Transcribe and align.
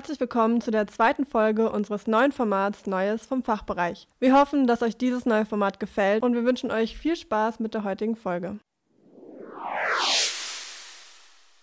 Herzlich 0.00 0.18
willkommen 0.18 0.62
zu 0.62 0.70
der 0.70 0.86
zweiten 0.86 1.26
Folge 1.26 1.70
unseres 1.70 2.06
neuen 2.06 2.32
Formats 2.32 2.86
Neues 2.86 3.26
vom 3.26 3.42
Fachbereich. 3.42 4.08
Wir 4.18 4.32
hoffen, 4.32 4.66
dass 4.66 4.80
euch 4.80 4.96
dieses 4.96 5.26
neue 5.26 5.44
Format 5.44 5.78
gefällt 5.78 6.22
und 6.22 6.32
wir 6.32 6.42
wünschen 6.42 6.70
euch 6.70 6.96
viel 6.96 7.16
Spaß 7.16 7.60
mit 7.60 7.74
der 7.74 7.84
heutigen 7.84 8.16
Folge. 8.16 8.58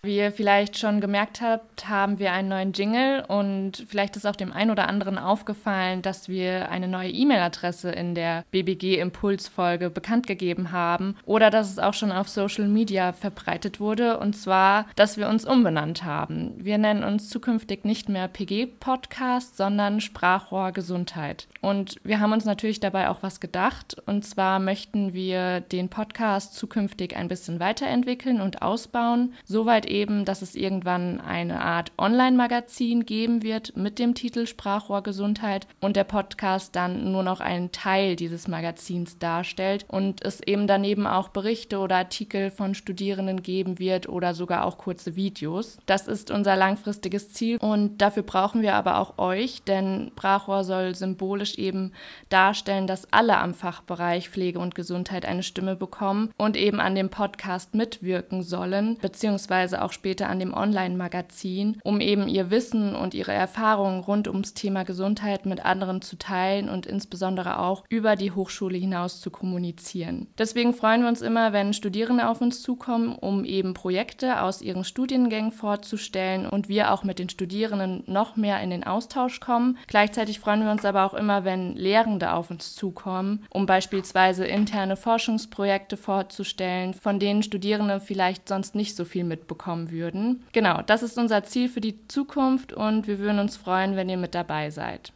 Wie 0.00 0.16
ihr 0.16 0.30
vielleicht 0.30 0.78
schon 0.78 1.00
gemerkt 1.00 1.40
habt, 1.40 1.88
haben 1.88 2.20
wir 2.20 2.30
einen 2.30 2.48
neuen 2.48 2.72
Jingle 2.72 3.24
und 3.26 3.84
vielleicht 3.88 4.14
ist 4.14 4.26
auch 4.26 4.36
dem 4.36 4.52
einen 4.52 4.70
oder 4.70 4.88
anderen 4.88 5.18
aufgefallen, 5.18 6.02
dass 6.02 6.28
wir 6.28 6.70
eine 6.70 6.86
neue 6.86 7.10
E-Mail-Adresse 7.10 7.90
in 7.90 8.14
der 8.14 8.44
BBG 8.52 9.00
Impulsfolge 9.00 9.90
bekannt 9.90 10.28
gegeben 10.28 10.70
haben 10.70 11.16
oder 11.24 11.50
dass 11.50 11.68
es 11.68 11.80
auch 11.80 11.94
schon 11.94 12.12
auf 12.12 12.28
Social 12.28 12.68
Media 12.68 13.12
verbreitet 13.12 13.80
wurde 13.80 14.18
und 14.18 14.36
zwar, 14.36 14.86
dass 14.94 15.16
wir 15.16 15.28
uns 15.28 15.44
umbenannt 15.44 16.04
haben. 16.04 16.52
Wir 16.58 16.78
nennen 16.78 17.02
uns 17.02 17.28
zukünftig 17.28 17.84
nicht 17.84 18.08
mehr 18.08 18.28
PG 18.28 18.66
Podcast, 18.78 19.56
sondern 19.56 20.00
Sprachrohr 20.00 20.70
Gesundheit. 20.70 21.48
Und 21.60 21.96
wir 22.04 22.20
haben 22.20 22.32
uns 22.32 22.44
natürlich 22.44 22.78
dabei 22.78 23.08
auch 23.08 23.24
was 23.24 23.40
gedacht 23.40 23.96
und 24.06 24.24
zwar 24.24 24.60
möchten 24.60 25.12
wir 25.12 25.60
den 25.60 25.88
Podcast 25.88 26.54
zukünftig 26.54 27.16
ein 27.16 27.26
bisschen 27.26 27.58
weiterentwickeln 27.58 28.40
und 28.40 28.62
ausbauen, 28.62 29.34
soweit 29.44 29.87
eben, 29.88 30.24
dass 30.24 30.42
es 30.42 30.54
irgendwann 30.54 31.20
eine 31.20 31.60
Art 31.60 31.92
Online-Magazin 31.98 33.04
geben 33.06 33.42
wird 33.42 33.76
mit 33.76 33.98
dem 33.98 34.14
Titel 34.14 34.46
Sprachrohr 34.46 35.02
Gesundheit 35.02 35.66
und 35.80 35.96
der 35.96 36.04
Podcast 36.04 36.76
dann 36.76 37.12
nur 37.12 37.22
noch 37.22 37.40
einen 37.40 37.72
Teil 37.72 38.16
dieses 38.16 38.48
Magazins 38.48 39.18
darstellt 39.18 39.84
und 39.88 40.24
es 40.24 40.40
eben 40.40 40.66
daneben 40.66 41.06
auch 41.06 41.28
Berichte 41.28 41.78
oder 41.78 41.96
Artikel 41.96 42.50
von 42.50 42.74
Studierenden 42.74 43.42
geben 43.42 43.78
wird 43.78 44.08
oder 44.08 44.34
sogar 44.34 44.64
auch 44.64 44.78
kurze 44.78 45.16
Videos. 45.16 45.78
Das 45.86 46.08
ist 46.08 46.30
unser 46.30 46.56
langfristiges 46.56 47.32
Ziel 47.32 47.58
und 47.58 47.98
dafür 47.98 48.22
brauchen 48.22 48.62
wir 48.62 48.74
aber 48.74 48.98
auch 48.98 49.18
euch, 49.18 49.62
denn 49.62 50.10
Sprachrohr 50.12 50.64
soll 50.64 50.94
symbolisch 50.94 51.56
eben 51.56 51.92
darstellen, 52.28 52.86
dass 52.86 53.12
alle 53.12 53.38
am 53.38 53.54
Fachbereich 53.54 54.28
Pflege 54.28 54.58
und 54.58 54.74
Gesundheit 54.74 55.24
eine 55.24 55.42
Stimme 55.42 55.76
bekommen 55.76 56.30
und 56.36 56.56
eben 56.56 56.80
an 56.80 56.94
dem 56.94 57.10
Podcast 57.10 57.74
mitwirken 57.74 58.42
sollen, 58.42 58.98
beziehungsweise 58.98 59.77
auch 59.82 59.92
später 59.92 60.28
an 60.28 60.38
dem 60.38 60.54
Online-Magazin, 60.54 61.80
um 61.84 62.00
eben 62.00 62.28
ihr 62.28 62.50
Wissen 62.50 62.94
und 62.94 63.14
ihre 63.14 63.32
Erfahrungen 63.32 64.00
rund 64.00 64.28
ums 64.28 64.54
Thema 64.54 64.84
Gesundheit 64.84 65.46
mit 65.46 65.64
anderen 65.64 66.02
zu 66.02 66.16
teilen 66.16 66.68
und 66.68 66.86
insbesondere 66.86 67.58
auch 67.58 67.84
über 67.88 68.16
die 68.16 68.32
Hochschule 68.32 68.78
hinaus 68.78 69.20
zu 69.20 69.30
kommunizieren. 69.30 70.26
Deswegen 70.38 70.74
freuen 70.74 71.02
wir 71.02 71.08
uns 71.08 71.22
immer, 71.22 71.52
wenn 71.52 71.72
Studierende 71.72 72.28
auf 72.28 72.40
uns 72.40 72.62
zukommen, 72.62 73.14
um 73.14 73.44
eben 73.44 73.74
Projekte 73.74 74.42
aus 74.42 74.62
ihren 74.62 74.84
Studiengängen 74.84 75.52
vorzustellen 75.52 76.46
und 76.46 76.68
wir 76.68 76.92
auch 76.92 77.04
mit 77.04 77.18
den 77.18 77.28
Studierenden 77.28 78.02
noch 78.06 78.36
mehr 78.36 78.60
in 78.62 78.70
den 78.70 78.84
Austausch 78.84 79.40
kommen. 79.40 79.78
Gleichzeitig 79.86 80.40
freuen 80.40 80.64
wir 80.64 80.72
uns 80.72 80.84
aber 80.84 81.04
auch 81.04 81.14
immer, 81.14 81.44
wenn 81.44 81.76
Lehrende 81.76 82.32
auf 82.32 82.50
uns 82.50 82.74
zukommen, 82.74 83.44
um 83.50 83.66
beispielsweise 83.66 84.46
interne 84.46 84.96
Forschungsprojekte 84.96 85.96
vorzustellen, 85.96 86.94
von 86.94 87.18
denen 87.18 87.42
Studierende 87.42 88.00
vielleicht 88.00 88.48
sonst 88.48 88.74
nicht 88.74 88.96
so 88.96 89.04
viel 89.04 89.24
mitbekommen 89.24 89.67
bekommen 89.68 89.90
würden. 89.90 90.44
Genau, 90.52 90.80
das 90.82 91.02
ist 91.02 91.18
unser 91.18 91.44
Ziel 91.44 91.68
für 91.68 91.82
die 91.82 92.08
Zukunft 92.08 92.72
und 92.72 93.06
wir 93.06 93.18
würden 93.18 93.38
uns 93.38 93.56
freuen, 93.56 93.96
wenn 93.96 94.08
ihr 94.08 94.16
mit 94.16 94.34
dabei 94.34 94.70
seid. 94.70 95.12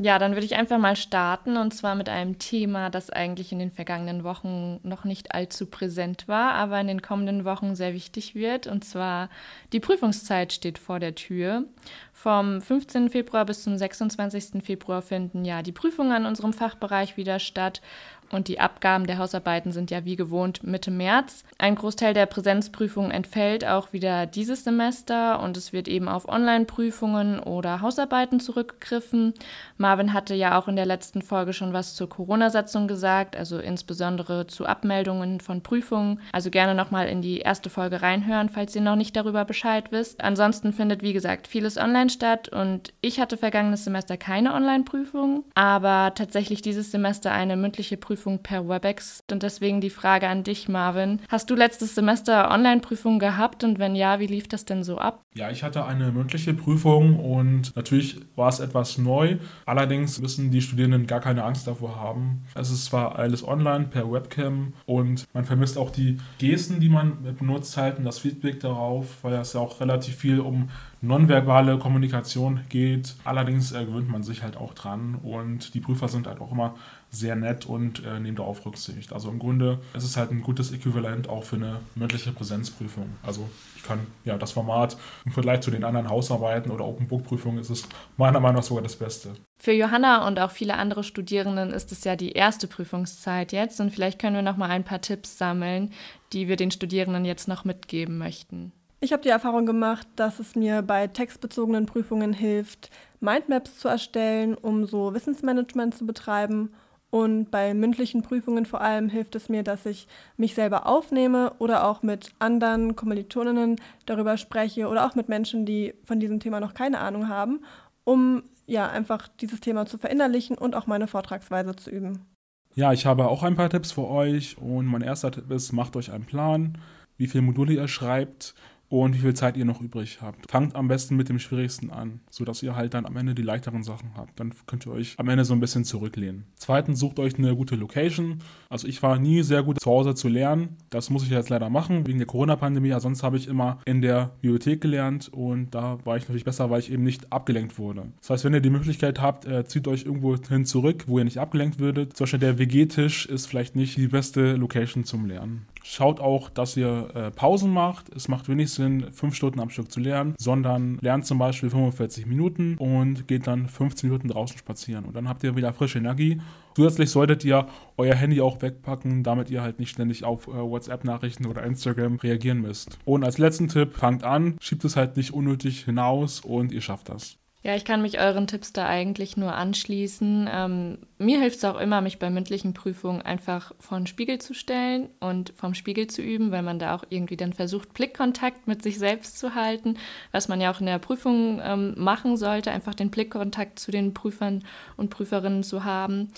Ja, 0.00 0.20
dann 0.20 0.34
würde 0.34 0.46
ich 0.46 0.54
einfach 0.54 0.78
mal 0.78 0.94
starten 0.94 1.56
und 1.56 1.74
zwar 1.74 1.96
mit 1.96 2.08
einem 2.08 2.38
Thema, 2.38 2.88
das 2.88 3.10
eigentlich 3.10 3.50
in 3.50 3.58
den 3.58 3.72
vergangenen 3.72 4.22
Wochen 4.22 4.78
noch 4.84 5.04
nicht 5.04 5.34
allzu 5.34 5.66
präsent 5.66 6.28
war, 6.28 6.52
aber 6.52 6.80
in 6.80 6.86
den 6.86 7.02
kommenden 7.02 7.44
Wochen 7.44 7.74
sehr 7.74 7.94
wichtig 7.94 8.36
wird. 8.36 8.68
Und 8.68 8.84
zwar 8.84 9.28
die 9.72 9.80
Prüfungszeit 9.80 10.52
steht 10.52 10.78
vor 10.78 11.00
der 11.00 11.16
Tür. 11.16 11.64
Vom 12.12 12.60
15. 12.60 13.10
Februar 13.10 13.44
bis 13.44 13.64
zum 13.64 13.76
26. 13.76 14.64
Februar 14.64 15.02
finden 15.02 15.44
ja 15.44 15.62
die 15.62 15.72
Prüfungen 15.72 16.12
an 16.12 16.26
unserem 16.26 16.52
Fachbereich 16.52 17.16
wieder 17.16 17.40
statt 17.40 17.82
und 18.30 18.48
die 18.48 18.60
Abgaben 18.60 19.06
der 19.06 19.18
Hausarbeiten 19.18 19.72
sind 19.72 19.90
ja 19.90 20.04
wie 20.04 20.16
gewohnt 20.16 20.62
Mitte 20.62 20.90
März. 20.90 21.44
Ein 21.58 21.74
Großteil 21.74 22.14
der 22.14 22.26
Präsenzprüfungen 22.26 23.10
entfällt 23.10 23.66
auch 23.66 23.92
wieder 23.92 24.26
dieses 24.26 24.64
Semester 24.64 25.40
und 25.40 25.56
es 25.56 25.72
wird 25.72 25.88
eben 25.88 26.08
auf 26.08 26.28
Online-Prüfungen 26.28 27.40
oder 27.40 27.80
Hausarbeiten 27.80 28.40
zurückgegriffen. 28.40 29.34
Marvin 29.76 30.12
hatte 30.12 30.34
ja 30.34 30.58
auch 30.58 30.68
in 30.68 30.76
der 30.76 30.86
letzten 30.86 31.22
Folge 31.22 31.52
schon 31.52 31.72
was 31.72 31.94
zur 31.94 32.08
Corona-Satzung 32.08 32.86
gesagt, 32.86 33.36
also 33.36 33.58
insbesondere 33.58 34.46
zu 34.46 34.66
Abmeldungen 34.66 35.40
von 35.40 35.62
Prüfungen. 35.62 36.20
Also 36.32 36.50
gerne 36.50 36.74
nochmal 36.74 37.08
in 37.08 37.22
die 37.22 37.38
erste 37.38 37.70
Folge 37.70 38.02
reinhören, 38.02 38.48
falls 38.48 38.76
ihr 38.76 38.82
noch 38.82 38.96
nicht 38.96 39.16
darüber 39.16 39.44
Bescheid 39.44 39.90
wisst. 39.90 40.22
Ansonsten 40.22 40.72
findet, 40.72 41.02
wie 41.02 41.12
gesagt, 41.12 41.48
vieles 41.48 41.78
online 41.78 42.10
statt 42.10 42.48
und 42.48 42.92
ich 43.00 43.20
hatte 43.20 43.36
vergangenes 43.36 43.84
Semester 43.84 44.16
keine 44.16 44.54
Online-Prüfung, 44.54 45.44
aber 45.54 46.12
tatsächlich 46.14 46.62
dieses 46.62 46.90
Semester 46.90 47.32
eine 47.32 47.56
mündliche 47.56 47.96
Prüfung 47.96 48.17
Prüfung 48.18 48.42
per 48.42 48.68
WebEx. 48.68 49.22
Und 49.30 49.44
deswegen 49.44 49.80
die 49.80 49.90
Frage 49.90 50.26
an 50.26 50.42
dich, 50.42 50.68
Marvin. 50.68 51.20
Hast 51.28 51.50
du 51.50 51.54
letztes 51.54 51.94
Semester 51.94 52.50
Online-Prüfungen 52.50 53.20
gehabt 53.20 53.62
und 53.62 53.78
wenn 53.78 53.94
ja, 53.94 54.18
wie 54.18 54.26
lief 54.26 54.48
das 54.48 54.64
denn 54.64 54.82
so 54.82 54.98
ab? 54.98 55.22
Ja, 55.34 55.50
ich 55.50 55.62
hatte 55.62 55.84
eine 55.84 56.10
mündliche 56.10 56.52
Prüfung 56.52 57.20
und 57.20 57.76
natürlich 57.76 58.16
war 58.34 58.48
es 58.48 58.58
etwas 58.58 58.98
neu. 58.98 59.36
Allerdings 59.66 60.20
müssen 60.20 60.50
die 60.50 60.62
Studierenden 60.62 61.06
gar 61.06 61.20
keine 61.20 61.44
Angst 61.44 61.68
davor 61.68 61.94
haben. 61.94 62.42
Es 62.56 62.72
ist 62.72 62.86
zwar 62.86 63.16
alles 63.16 63.46
online 63.46 63.84
per 63.84 64.10
Webcam 64.10 64.72
und 64.84 65.26
man 65.32 65.44
vermisst 65.44 65.78
auch 65.78 65.90
die 65.90 66.18
Gesten, 66.38 66.80
die 66.80 66.88
man 66.88 67.36
benutzt 67.38 67.76
halt 67.76 67.98
und 67.98 68.04
das 68.04 68.18
Feedback 68.18 68.58
darauf, 68.58 69.22
weil 69.22 69.34
es 69.34 69.52
ja 69.52 69.60
auch 69.60 69.80
relativ 69.80 70.16
viel 70.16 70.40
um 70.40 70.70
nonverbale 71.00 71.78
Kommunikation 71.78 72.62
geht. 72.68 73.14
Allerdings 73.24 73.70
äh, 73.70 73.84
gewöhnt 73.84 74.08
man 74.08 74.24
sich 74.24 74.42
halt 74.42 74.56
auch 74.56 74.74
dran 74.74 75.14
und 75.22 75.74
die 75.74 75.80
Prüfer 75.80 76.08
sind 76.08 76.26
halt 76.26 76.40
auch 76.40 76.50
immer 76.50 76.74
sehr 77.10 77.36
nett 77.36 77.66
und 77.66 78.04
äh, 78.04 78.20
nehmen 78.20 78.36
darauf 78.36 78.64
Rücksicht. 78.66 79.12
Also 79.12 79.30
im 79.30 79.38
Grunde 79.38 79.78
ist 79.94 80.04
es 80.04 80.16
halt 80.16 80.30
ein 80.30 80.42
gutes 80.42 80.72
Äquivalent 80.72 81.28
auch 81.28 81.44
für 81.44 81.56
eine 81.56 81.80
mündliche 81.94 82.32
Präsenzprüfung. 82.32 83.06
Also 83.22 83.48
ich 83.76 83.82
kann 83.82 84.06
ja 84.24 84.36
das 84.36 84.52
Format 84.52 84.96
im 85.24 85.32
Vergleich 85.32 85.60
zu 85.60 85.70
den 85.70 85.84
anderen 85.84 86.10
Hausarbeiten 86.10 86.70
oder 86.70 86.84
Open 86.84 87.08
Book 87.08 87.24
Prüfungen 87.24 87.58
ist 87.58 87.70
es 87.70 87.88
meiner 88.16 88.40
Meinung 88.40 88.56
nach 88.56 88.62
sogar 88.62 88.82
das 88.82 88.96
Beste. 88.96 89.30
Für 89.58 89.72
Johanna 89.72 90.26
und 90.26 90.38
auch 90.38 90.50
viele 90.50 90.74
andere 90.74 91.02
Studierenden 91.02 91.70
ist 91.70 91.92
es 91.92 92.04
ja 92.04 92.14
die 92.14 92.32
erste 92.32 92.68
Prüfungszeit 92.68 93.52
jetzt 93.52 93.80
und 93.80 93.90
vielleicht 93.90 94.18
können 94.18 94.36
wir 94.36 94.42
noch 94.42 94.56
mal 94.56 94.70
ein 94.70 94.84
paar 94.84 95.00
Tipps 95.00 95.38
sammeln, 95.38 95.92
die 96.32 96.48
wir 96.48 96.56
den 96.56 96.70
Studierenden 96.70 97.24
jetzt 97.24 97.48
noch 97.48 97.64
mitgeben 97.64 98.18
möchten. 98.18 98.72
Ich 99.00 99.12
habe 99.12 99.22
die 99.22 99.28
Erfahrung 99.28 99.64
gemacht, 99.64 100.08
dass 100.16 100.40
es 100.40 100.56
mir 100.56 100.82
bei 100.82 101.06
textbezogenen 101.06 101.86
Prüfungen 101.86 102.32
hilft, 102.32 102.90
Mindmaps 103.20 103.78
zu 103.78 103.88
erstellen, 103.88 104.54
um 104.54 104.86
so 104.86 105.14
Wissensmanagement 105.14 105.96
zu 105.96 106.04
betreiben. 106.04 106.74
Und 107.10 107.50
bei 107.50 107.72
mündlichen 107.72 108.22
Prüfungen 108.22 108.66
vor 108.66 108.82
allem 108.82 109.08
hilft 109.08 109.34
es 109.34 109.48
mir, 109.48 109.62
dass 109.62 109.86
ich 109.86 110.06
mich 110.36 110.54
selber 110.54 110.86
aufnehme 110.86 111.54
oder 111.58 111.84
auch 111.84 112.02
mit 112.02 112.32
anderen 112.38 112.96
Kommilitoninnen 112.96 113.76
darüber 114.04 114.36
spreche 114.36 114.88
oder 114.88 115.06
auch 115.06 115.14
mit 115.14 115.28
Menschen, 115.28 115.64
die 115.64 115.94
von 116.04 116.20
diesem 116.20 116.38
Thema 116.38 116.60
noch 116.60 116.74
keine 116.74 116.98
Ahnung 116.98 117.28
haben, 117.28 117.60
um 118.04 118.42
ja 118.66 118.88
einfach 118.88 119.28
dieses 119.40 119.60
Thema 119.60 119.86
zu 119.86 119.96
verinnerlichen 119.96 120.58
und 120.58 120.74
auch 120.74 120.86
meine 120.86 121.06
Vortragsweise 121.06 121.74
zu 121.76 121.90
üben. 121.90 122.26
Ja, 122.74 122.92
ich 122.92 123.06
habe 123.06 123.28
auch 123.28 123.42
ein 123.42 123.56
paar 123.56 123.70
Tipps 123.70 123.92
für 123.92 124.06
euch 124.06 124.58
und 124.58 124.84
mein 124.86 125.02
erster 125.02 125.30
Tipp 125.30 125.50
ist, 125.50 125.72
macht 125.72 125.96
euch 125.96 126.12
einen 126.12 126.26
Plan, 126.26 126.78
wie 127.16 127.26
viele 127.26 127.42
Module 127.42 127.72
ihr 127.72 127.88
schreibt 127.88 128.54
und 128.88 129.14
wie 129.14 129.18
viel 129.18 129.34
Zeit 129.34 129.56
ihr 129.56 129.64
noch 129.64 129.80
übrig 129.80 130.18
habt. 130.22 130.50
Fangt 130.50 130.74
am 130.74 130.88
besten 130.88 131.16
mit 131.16 131.28
dem 131.28 131.38
Schwierigsten 131.38 131.90
an, 131.90 132.20
sodass 132.30 132.62
ihr 132.62 132.74
halt 132.74 132.94
dann 132.94 133.06
am 133.06 133.16
Ende 133.16 133.34
die 133.34 133.42
leichteren 133.42 133.82
Sachen 133.82 134.12
habt. 134.16 134.38
Dann 134.40 134.54
könnt 134.66 134.86
ihr 134.86 134.92
euch 134.92 135.14
am 135.18 135.28
Ende 135.28 135.44
so 135.44 135.52
ein 135.54 135.60
bisschen 135.60 135.84
zurücklehnen. 135.84 136.44
Zweitens, 136.56 136.98
sucht 136.98 137.18
euch 137.18 137.38
eine 137.38 137.54
gute 137.54 137.76
Location. 137.76 138.38
Also 138.68 138.88
ich 138.88 139.02
war 139.02 139.18
nie 139.18 139.42
sehr 139.42 139.62
gut 139.62 139.80
zu 139.80 139.90
Hause 139.90 140.14
zu 140.14 140.28
lernen. 140.28 140.76
Das 140.90 141.10
muss 141.10 141.22
ich 141.22 141.30
jetzt 141.30 141.50
leider 141.50 141.68
machen, 141.70 142.06
wegen 142.06 142.18
der 142.18 142.26
Corona-Pandemie. 142.26 142.88
Ja, 142.88 143.00
sonst 143.00 143.22
habe 143.22 143.36
ich 143.36 143.48
immer 143.48 143.78
in 143.84 144.00
der 144.00 144.32
Bibliothek 144.40 144.80
gelernt 144.80 145.28
und 145.32 145.74
da 145.74 145.98
war 146.04 146.16
ich 146.16 146.24
natürlich 146.24 146.44
besser, 146.44 146.70
weil 146.70 146.80
ich 146.80 146.90
eben 146.90 147.02
nicht 147.02 147.32
abgelenkt 147.32 147.78
wurde. 147.78 148.06
Das 148.20 148.30
heißt, 148.30 148.44
wenn 148.44 148.54
ihr 148.54 148.60
die 148.60 148.70
Möglichkeit 148.70 149.20
habt, 149.20 149.44
äh, 149.46 149.64
zieht 149.64 149.86
euch 149.88 150.04
irgendwo 150.04 150.36
hin 150.36 150.64
zurück, 150.64 151.04
wo 151.06 151.18
ihr 151.18 151.24
nicht 151.24 151.38
abgelenkt 151.38 151.78
würdet. 151.78 152.16
Zum 152.16 152.24
Beispiel 152.24 152.40
der 152.40 152.58
WG-Tisch 152.58 153.26
ist 153.26 153.46
vielleicht 153.46 153.76
nicht 153.76 153.96
die 153.96 154.08
beste 154.08 154.54
Location 154.54 155.04
zum 155.04 155.26
Lernen. 155.26 155.66
Schaut 155.90 156.20
auch, 156.20 156.50
dass 156.50 156.76
ihr 156.76 157.08
äh, 157.14 157.30
Pausen 157.30 157.72
macht. 157.72 158.14
Es 158.14 158.28
macht 158.28 158.46
wenig 158.50 158.70
Sinn, 158.70 159.10
fünf 159.10 159.34
Stunden 159.34 159.58
am 159.58 159.70
Stück 159.70 159.90
zu 159.90 160.00
lernen, 160.00 160.34
sondern 160.38 160.98
lernt 161.00 161.24
zum 161.24 161.38
Beispiel 161.38 161.70
45 161.70 162.26
Minuten 162.26 162.76
und 162.76 163.26
geht 163.26 163.46
dann 163.46 163.68
15 163.68 164.10
Minuten 164.10 164.28
draußen 164.28 164.58
spazieren. 164.58 165.06
Und 165.06 165.16
dann 165.16 165.30
habt 165.30 165.42
ihr 165.44 165.56
wieder 165.56 165.72
frische 165.72 165.96
Energie. 165.96 166.42
Zusätzlich 166.76 167.08
solltet 167.08 167.42
ihr 167.42 167.68
euer 167.96 168.14
Handy 168.14 168.42
auch 168.42 168.60
wegpacken, 168.60 169.22
damit 169.22 169.48
ihr 169.48 169.62
halt 169.62 169.78
nicht 169.78 169.88
ständig 169.88 170.24
auf 170.24 170.46
äh, 170.46 170.50
WhatsApp-Nachrichten 170.50 171.46
oder 171.46 171.62
Instagram 171.62 172.16
reagieren 172.16 172.60
müsst. 172.60 172.98
Und 173.06 173.24
als 173.24 173.38
letzten 173.38 173.68
Tipp, 173.68 173.96
fangt 173.96 174.24
an, 174.24 174.58
schiebt 174.60 174.84
es 174.84 174.94
halt 174.94 175.16
nicht 175.16 175.32
unnötig 175.32 175.86
hinaus 175.86 176.40
und 176.40 176.70
ihr 176.70 176.82
schafft 176.82 177.08
das. 177.08 177.38
Ja, 177.64 177.74
ich 177.74 177.84
kann 177.84 178.02
mich 178.02 178.20
euren 178.20 178.46
Tipps 178.46 178.72
da 178.72 178.86
eigentlich 178.86 179.36
nur 179.36 179.52
anschließen. 179.52 180.48
Ähm, 180.50 180.98
mir 181.18 181.40
hilft 181.40 181.56
es 181.56 181.64
auch 181.64 181.78
immer, 181.80 182.00
mich 182.00 182.20
bei 182.20 182.30
mündlichen 182.30 182.72
Prüfungen 182.72 183.20
einfach 183.20 183.72
vor 183.80 183.98
den 183.98 184.06
Spiegel 184.06 184.38
zu 184.38 184.54
stellen 184.54 185.08
und 185.18 185.52
vom 185.56 185.74
Spiegel 185.74 186.06
zu 186.06 186.22
üben, 186.22 186.52
weil 186.52 186.62
man 186.62 186.78
da 186.78 186.94
auch 186.94 187.02
irgendwie 187.08 187.36
dann 187.36 187.52
versucht, 187.52 187.94
Blickkontakt 187.94 188.68
mit 188.68 188.84
sich 188.84 188.98
selbst 189.00 189.40
zu 189.40 189.56
halten, 189.56 189.98
was 190.30 190.46
man 190.46 190.60
ja 190.60 190.70
auch 190.70 190.78
in 190.78 190.86
der 190.86 191.00
Prüfung 191.00 191.60
ähm, 191.60 191.94
machen 191.96 192.36
sollte, 192.36 192.70
einfach 192.70 192.94
den 192.94 193.10
Blickkontakt 193.10 193.80
zu 193.80 193.90
den 193.90 194.14
Prüfern 194.14 194.62
und 194.96 195.10
Prüferinnen 195.10 195.64
zu 195.64 195.82
haben. 195.82 196.28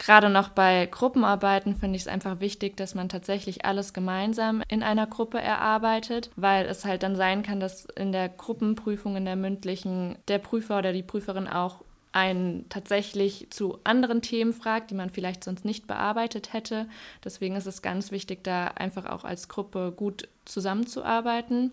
Gerade 0.00 0.30
noch 0.30 0.48
bei 0.48 0.86
Gruppenarbeiten 0.86 1.76
finde 1.76 1.96
ich 1.96 2.02
es 2.02 2.08
einfach 2.08 2.40
wichtig, 2.40 2.74
dass 2.74 2.94
man 2.94 3.10
tatsächlich 3.10 3.66
alles 3.66 3.92
gemeinsam 3.92 4.62
in 4.66 4.82
einer 4.82 5.06
Gruppe 5.06 5.38
erarbeitet, 5.38 6.30
weil 6.36 6.64
es 6.64 6.86
halt 6.86 7.02
dann 7.02 7.16
sein 7.16 7.42
kann, 7.42 7.60
dass 7.60 7.84
in 7.84 8.10
der 8.10 8.30
Gruppenprüfung, 8.30 9.16
in 9.16 9.26
der 9.26 9.36
mündlichen, 9.36 10.16
der 10.28 10.38
Prüfer 10.38 10.78
oder 10.78 10.94
die 10.94 11.02
Prüferin 11.02 11.46
auch 11.46 11.84
einen 12.12 12.68
tatsächlich 12.68 13.48
zu 13.50 13.78
anderen 13.84 14.20
Themen 14.20 14.52
fragt, 14.52 14.90
die 14.90 14.96
man 14.96 15.10
vielleicht 15.10 15.44
sonst 15.44 15.64
nicht 15.64 15.86
bearbeitet 15.86 16.52
hätte. 16.52 16.88
Deswegen 17.24 17.54
ist 17.54 17.66
es 17.66 17.82
ganz 17.82 18.10
wichtig, 18.10 18.42
da 18.42 18.66
einfach 18.66 19.06
auch 19.06 19.24
als 19.24 19.48
Gruppe 19.48 19.92
gut 19.96 20.28
zusammenzuarbeiten. 20.44 21.72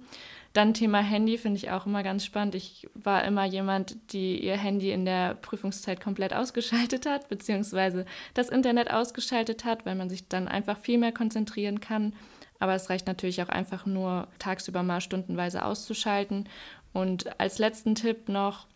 Dann 0.54 0.74
Thema 0.74 1.00
Handy 1.00 1.38
finde 1.38 1.57
ich 1.57 1.72
auch 1.72 1.88
immer 1.88 2.04
ganz 2.04 2.24
spannend. 2.24 2.54
Ich 2.54 2.88
war 2.94 3.24
immer 3.24 3.45
jemand, 3.45 3.95
die 4.13 4.44
ihr 4.44 4.57
Handy 4.57 4.92
in 4.92 5.06
der 5.06 5.36
Prüfungszeit 5.36 6.01
komplett 6.01 6.34
ausgeschaltet 6.34 7.07
hat, 7.07 7.30
beziehungsweise 7.30 8.06
das 8.36 8.50
Internet 8.50 8.92
ausgeschaltet 8.92 9.66
hat, 9.66 9.86
weil 9.86 9.95
man 9.95 10.10
sich 10.10 10.28
dann 10.28 10.48
einfach 10.48 10.78
viel 10.78 11.00
mehr 11.00 11.12
konzentrieren 11.12 11.80
kann. 11.80 12.13
Aber 12.60 12.74
es 12.74 12.89
reicht 12.89 13.07
natürlich 13.07 13.42
auch 13.42 13.50
einfach 13.50 13.86
nur, 13.86 14.28
tagsüber 14.39 14.84
mal 14.84 15.01
stundenweise 15.01 15.63
auszuschalten. 15.63 16.48
Und 16.94 17.39
als 17.39 17.60
letzten 17.60 17.95
Tipp 17.95 18.30
noch, 18.30 18.68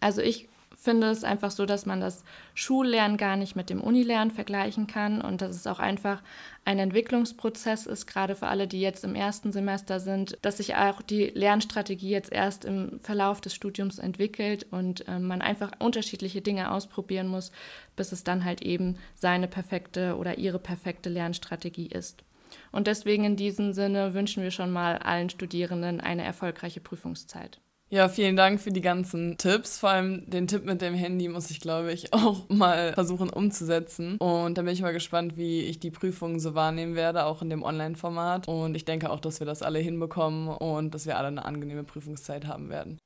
also 0.00 0.20
ich 0.20 0.48
finde 0.80 1.10
es 1.10 1.24
einfach 1.24 1.50
so, 1.50 1.66
dass 1.66 1.86
man 1.86 2.00
das 2.00 2.22
Schullernen 2.54 3.16
gar 3.16 3.36
nicht 3.36 3.56
mit 3.56 3.68
dem 3.68 3.80
Unilernen 3.80 4.30
vergleichen 4.30 4.86
kann 4.86 5.20
und 5.20 5.42
dass 5.42 5.56
es 5.56 5.66
auch 5.66 5.80
einfach 5.80 6.22
ein 6.64 6.78
Entwicklungsprozess 6.78 7.86
ist, 7.86 8.06
gerade 8.06 8.36
für 8.36 8.46
alle, 8.46 8.68
die 8.68 8.80
jetzt 8.80 9.02
im 9.02 9.16
ersten 9.16 9.52
Semester 9.52 9.98
sind, 9.98 10.38
dass 10.42 10.58
sich 10.58 10.76
auch 10.76 11.02
die 11.02 11.26
Lernstrategie 11.26 12.10
jetzt 12.10 12.32
erst 12.32 12.64
im 12.64 13.00
Verlauf 13.02 13.40
des 13.40 13.54
Studiums 13.54 13.98
entwickelt 13.98 14.66
und 14.70 15.06
äh, 15.08 15.18
man 15.18 15.42
einfach 15.42 15.72
unterschiedliche 15.80 16.42
Dinge 16.42 16.70
ausprobieren 16.70 17.26
muss, 17.26 17.50
bis 17.96 18.12
es 18.12 18.22
dann 18.22 18.44
halt 18.44 18.62
eben 18.62 18.96
seine 19.16 19.48
perfekte 19.48 20.16
oder 20.16 20.38
ihre 20.38 20.60
perfekte 20.60 21.10
Lernstrategie 21.10 21.88
ist. 21.88 22.22
Und 22.70 22.86
deswegen 22.86 23.24
in 23.24 23.36
diesem 23.36 23.72
Sinne 23.72 24.14
wünschen 24.14 24.42
wir 24.42 24.52
schon 24.52 24.70
mal 24.70 24.98
allen 24.98 25.28
Studierenden 25.28 26.00
eine 26.00 26.22
erfolgreiche 26.22 26.80
Prüfungszeit. 26.80 27.60
Ja, 27.90 28.10
vielen 28.10 28.36
Dank 28.36 28.60
für 28.60 28.70
die 28.70 28.82
ganzen 28.82 29.38
Tipps. 29.38 29.78
Vor 29.78 29.88
allem 29.88 30.28
den 30.28 30.46
Tipp 30.46 30.66
mit 30.66 30.82
dem 30.82 30.92
Handy 30.92 31.26
muss 31.28 31.50
ich, 31.50 31.58
glaube 31.58 31.90
ich, 31.90 32.12
auch 32.12 32.46
mal 32.50 32.92
versuchen 32.92 33.30
umzusetzen. 33.30 34.18
Und 34.18 34.58
da 34.58 34.62
bin 34.62 34.74
ich 34.74 34.82
mal 34.82 34.92
gespannt, 34.92 35.38
wie 35.38 35.62
ich 35.62 35.80
die 35.80 35.90
Prüfungen 35.90 36.38
so 36.38 36.54
wahrnehmen 36.54 36.96
werde, 36.96 37.24
auch 37.24 37.40
in 37.40 37.48
dem 37.48 37.62
Online-Format. 37.62 38.46
Und 38.46 38.74
ich 38.74 38.84
denke 38.84 39.08
auch, 39.10 39.20
dass 39.20 39.40
wir 39.40 39.46
das 39.46 39.62
alle 39.62 39.78
hinbekommen 39.78 40.48
und 40.48 40.94
dass 40.94 41.06
wir 41.06 41.16
alle 41.16 41.28
eine 41.28 41.44
angenehme 41.46 41.84
Prüfungszeit 41.84 42.46
haben 42.46 42.68
werden. 42.68 42.98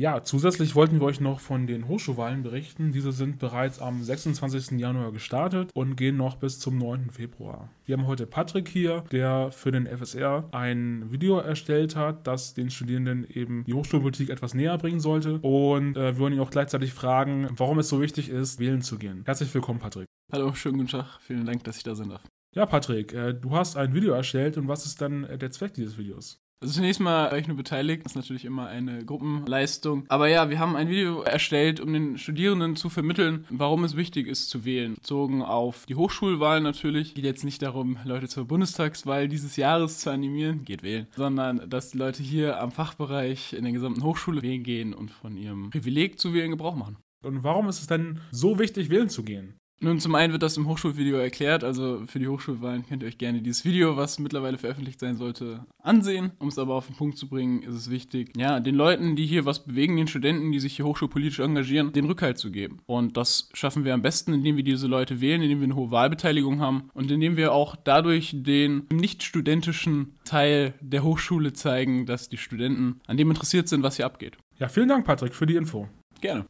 Ja, 0.00 0.22
zusätzlich 0.22 0.74
wollten 0.74 0.98
wir 0.98 1.04
euch 1.04 1.20
noch 1.20 1.40
von 1.40 1.66
den 1.66 1.86
Hochschulwahlen 1.86 2.42
berichten. 2.42 2.90
Diese 2.90 3.12
sind 3.12 3.38
bereits 3.38 3.82
am 3.82 4.02
26. 4.02 4.80
Januar 4.80 5.12
gestartet 5.12 5.68
und 5.74 5.94
gehen 5.94 6.16
noch 6.16 6.36
bis 6.36 6.58
zum 6.58 6.78
9. 6.78 7.10
Februar. 7.10 7.68
Wir 7.84 7.98
haben 7.98 8.06
heute 8.06 8.26
Patrick 8.26 8.66
hier, 8.66 9.04
der 9.12 9.52
für 9.52 9.72
den 9.72 9.86
FSR 9.86 10.48
ein 10.52 11.12
Video 11.12 11.36
erstellt 11.36 11.96
hat, 11.96 12.26
das 12.26 12.54
den 12.54 12.70
Studierenden 12.70 13.28
eben 13.28 13.62
die 13.64 13.74
Hochschulpolitik 13.74 14.30
etwas 14.30 14.54
näher 14.54 14.78
bringen 14.78 15.00
sollte. 15.00 15.38
Und 15.40 15.98
äh, 15.98 16.14
wir 16.14 16.18
wollen 16.18 16.32
ihn 16.32 16.40
auch 16.40 16.48
gleichzeitig 16.48 16.94
fragen, 16.94 17.48
warum 17.50 17.78
es 17.78 17.90
so 17.90 18.00
wichtig 18.00 18.30
ist, 18.30 18.58
wählen 18.58 18.80
zu 18.80 18.96
gehen. 18.96 19.24
Herzlich 19.26 19.52
willkommen, 19.52 19.80
Patrick. 19.80 20.06
Hallo, 20.32 20.54
schönen 20.54 20.78
guten 20.78 20.88
Tag. 20.88 21.20
Vielen 21.20 21.44
Dank, 21.44 21.62
dass 21.64 21.76
ich 21.76 21.82
da 21.82 21.94
sein 21.94 22.08
darf. 22.08 22.26
Ja, 22.54 22.64
Patrick, 22.64 23.12
äh, 23.12 23.34
du 23.34 23.50
hast 23.50 23.76
ein 23.76 23.92
Video 23.92 24.14
erstellt 24.14 24.56
und 24.56 24.66
was 24.66 24.86
ist 24.86 25.02
dann 25.02 25.24
äh, 25.24 25.36
der 25.36 25.50
Zweck 25.50 25.74
dieses 25.74 25.98
Videos? 25.98 26.40
Also 26.62 26.74
zunächst 26.74 27.00
mal 27.00 27.30
war 27.30 27.38
ich 27.38 27.48
nur 27.48 27.56
beteiligt, 27.56 28.04
das 28.04 28.12
ist 28.12 28.16
natürlich 28.16 28.44
immer 28.44 28.66
eine 28.66 29.02
Gruppenleistung. 29.02 30.04
Aber 30.08 30.28
ja, 30.28 30.50
wir 30.50 30.58
haben 30.58 30.76
ein 30.76 30.90
Video 30.90 31.22
erstellt, 31.22 31.80
um 31.80 31.90
den 31.90 32.18
Studierenden 32.18 32.76
zu 32.76 32.90
vermitteln, 32.90 33.46
warum 33.48 33.82
es 33.82 33.96
wichtig 33.96 34.26
ist 34.26 34.50
zu 34.50 34.66
wählen. 34.66 34.94
Bezogen 34.94 35.40
auf 35.40 35.86
die 35.86 35.94
Hochschulwahl 35.94 36.60
natürlich. 36.60 37.14
Geht 37.14 37.24
jetzt 37.24 37.44
nicht 37.44 37.62
darum, 37.62 37.96
Leute 38.04 38.28
zur 38.28 38.44
Bundestagswahl 38.44 39.26
dieses 39.26 39.56
Jahres 39.56 40.00
zu 40.00 40.10
animieren, 40.10 40.66
geht 40.66 40.82
wählen, 40.82 41.06
sondern 41.16 41.70
dass 41.70 41.92
die 41.92 41.98
Leute 41.98 42.22
hier 42.22 42.60
am 42.60 42.72
Fachbereich 42.72 43.54
in 43.54 43.64
der 43.64 43.72
gesamten 43.72 44.04
Hochschule 44.04 44.42
wählen 44.42 44.62
gehen 44.62 44.92
und 44.92 45.10
von 45.10 45.38
ihrem 45.38 45.70
Privileg 45.70 46.20
zu 46.20 46.34
wählen 46.34 46.50
Gebrauch 46.50 46.76
machen. 46.76 46.98
Und 47.22 47.42
warum 47.42 47.70
ist 47.70 47.80
es 47.80 47.86
denn 47.86 48.20
so 48.32 48.58
wichtig, 48.58 48.90
wählen 48.90 49.08
zu 49.08 49.22
gehen? 49.22 49.59
Nun, 49.82 49.98
zum 49.98 50.14
einen 50.14 50.32
wird 50.32 50.42
das 50.42 50.58
im 50.58 50.68
Hochschulvideo 50.68 51.16
erklärt, 51.16 51.64
also 51.64 52.02
für 52.04 52.18
die 52.18 52.28
Hochschulwahlen 52.28 52.86
könnt 52.86 53.02
ihr 53.02 53.08
euch 53.08 53.16
gerne 53.16 53.40
dieses 53.40 53.64
Video, 53.64 53.96
was 53.96 54.18
mittlerweile 54.18 54.58
veröffentlicht 54.58 55.00
sein 55.00 55.16
sollte, 55.16 55.64
ansehen. 55.82 56.32
Um 56.38 56.48
es 56.48 56.58
aber 56.58 56.74
auf 56.74 56.86
den 56.86 56.96
Punkt 56.96 57.16
zu 57.16 57.30
bringen, 57.30 57.62
ist 57.62 57.74
es 57.74 57.90
wichtig, 57.90 58.36
ja, 58.36 58.60
den 58.60 58.74
Leuten, 58.74 59.16
die 59.16 59.24
hier 59.24 59.46
was 59.46 59.64
bewegen, 59.64 59.96
den 59.96 60.06
Studenten, 60.06 60.52
die 60.52 60.60
sich 60.60 60.76
hier 60.76 60.84
hochschulpolitisch 60.84 61.38
engagieren, 61.38 61.94
den 61.94 62.04
Rückhalt 62.04 62.36
zu 62.36 62.50
geben. 62.50 62.82
Und 62.84 63.16
das 63.16 63.48
schaffen 63.54 63.86
wir 63.86 63.94
am 63.94 64.02
besten, 64.02 64.34
indem 64.34 64.56
wir 64.56 64.64
diese 64.64 64.86
Leute 64.86 65.22
wählen, 65.22 65.40
indem 65.40 65.60
wir 65.60 65.64
eine 65.64 65.76
hohe 65.76 65.90
Wahlbeteiligung 65.90 66.60
haben 66.60 66.90
und 66.92 67.10
indem 67.10 67.38
wir 67.38 67.54
auch 67.54 67.74
dadurch 67.74 68.34
den 68.36 68.86
nicht 68.92 69.22
studentischen 69.22 70.12
Teil 70.26 70.74
der 70.82 71.04
Hochschule 71.04 71.54
zeigen, 71.54 72.04
dass 72.04 72.28
die 72.28 72.36
Studenten 72.36 73.00
an 73.06 73.16
dem 73.16 73.30
interessiert 73.30 73.66
sind, 73.66 73.82
was 73.82 73.96
hier 73.96 74.04
abgeht. 74.04 74.36
Ja, 74.58 74.68
vielen 74.68 74.88
Dank, 74.88 75.06
Patrick, 75.06 75.34
für 75.34 75.46
die 75.46 75.56
Info. 75.56 75.88
Gerne. 76.20 76.44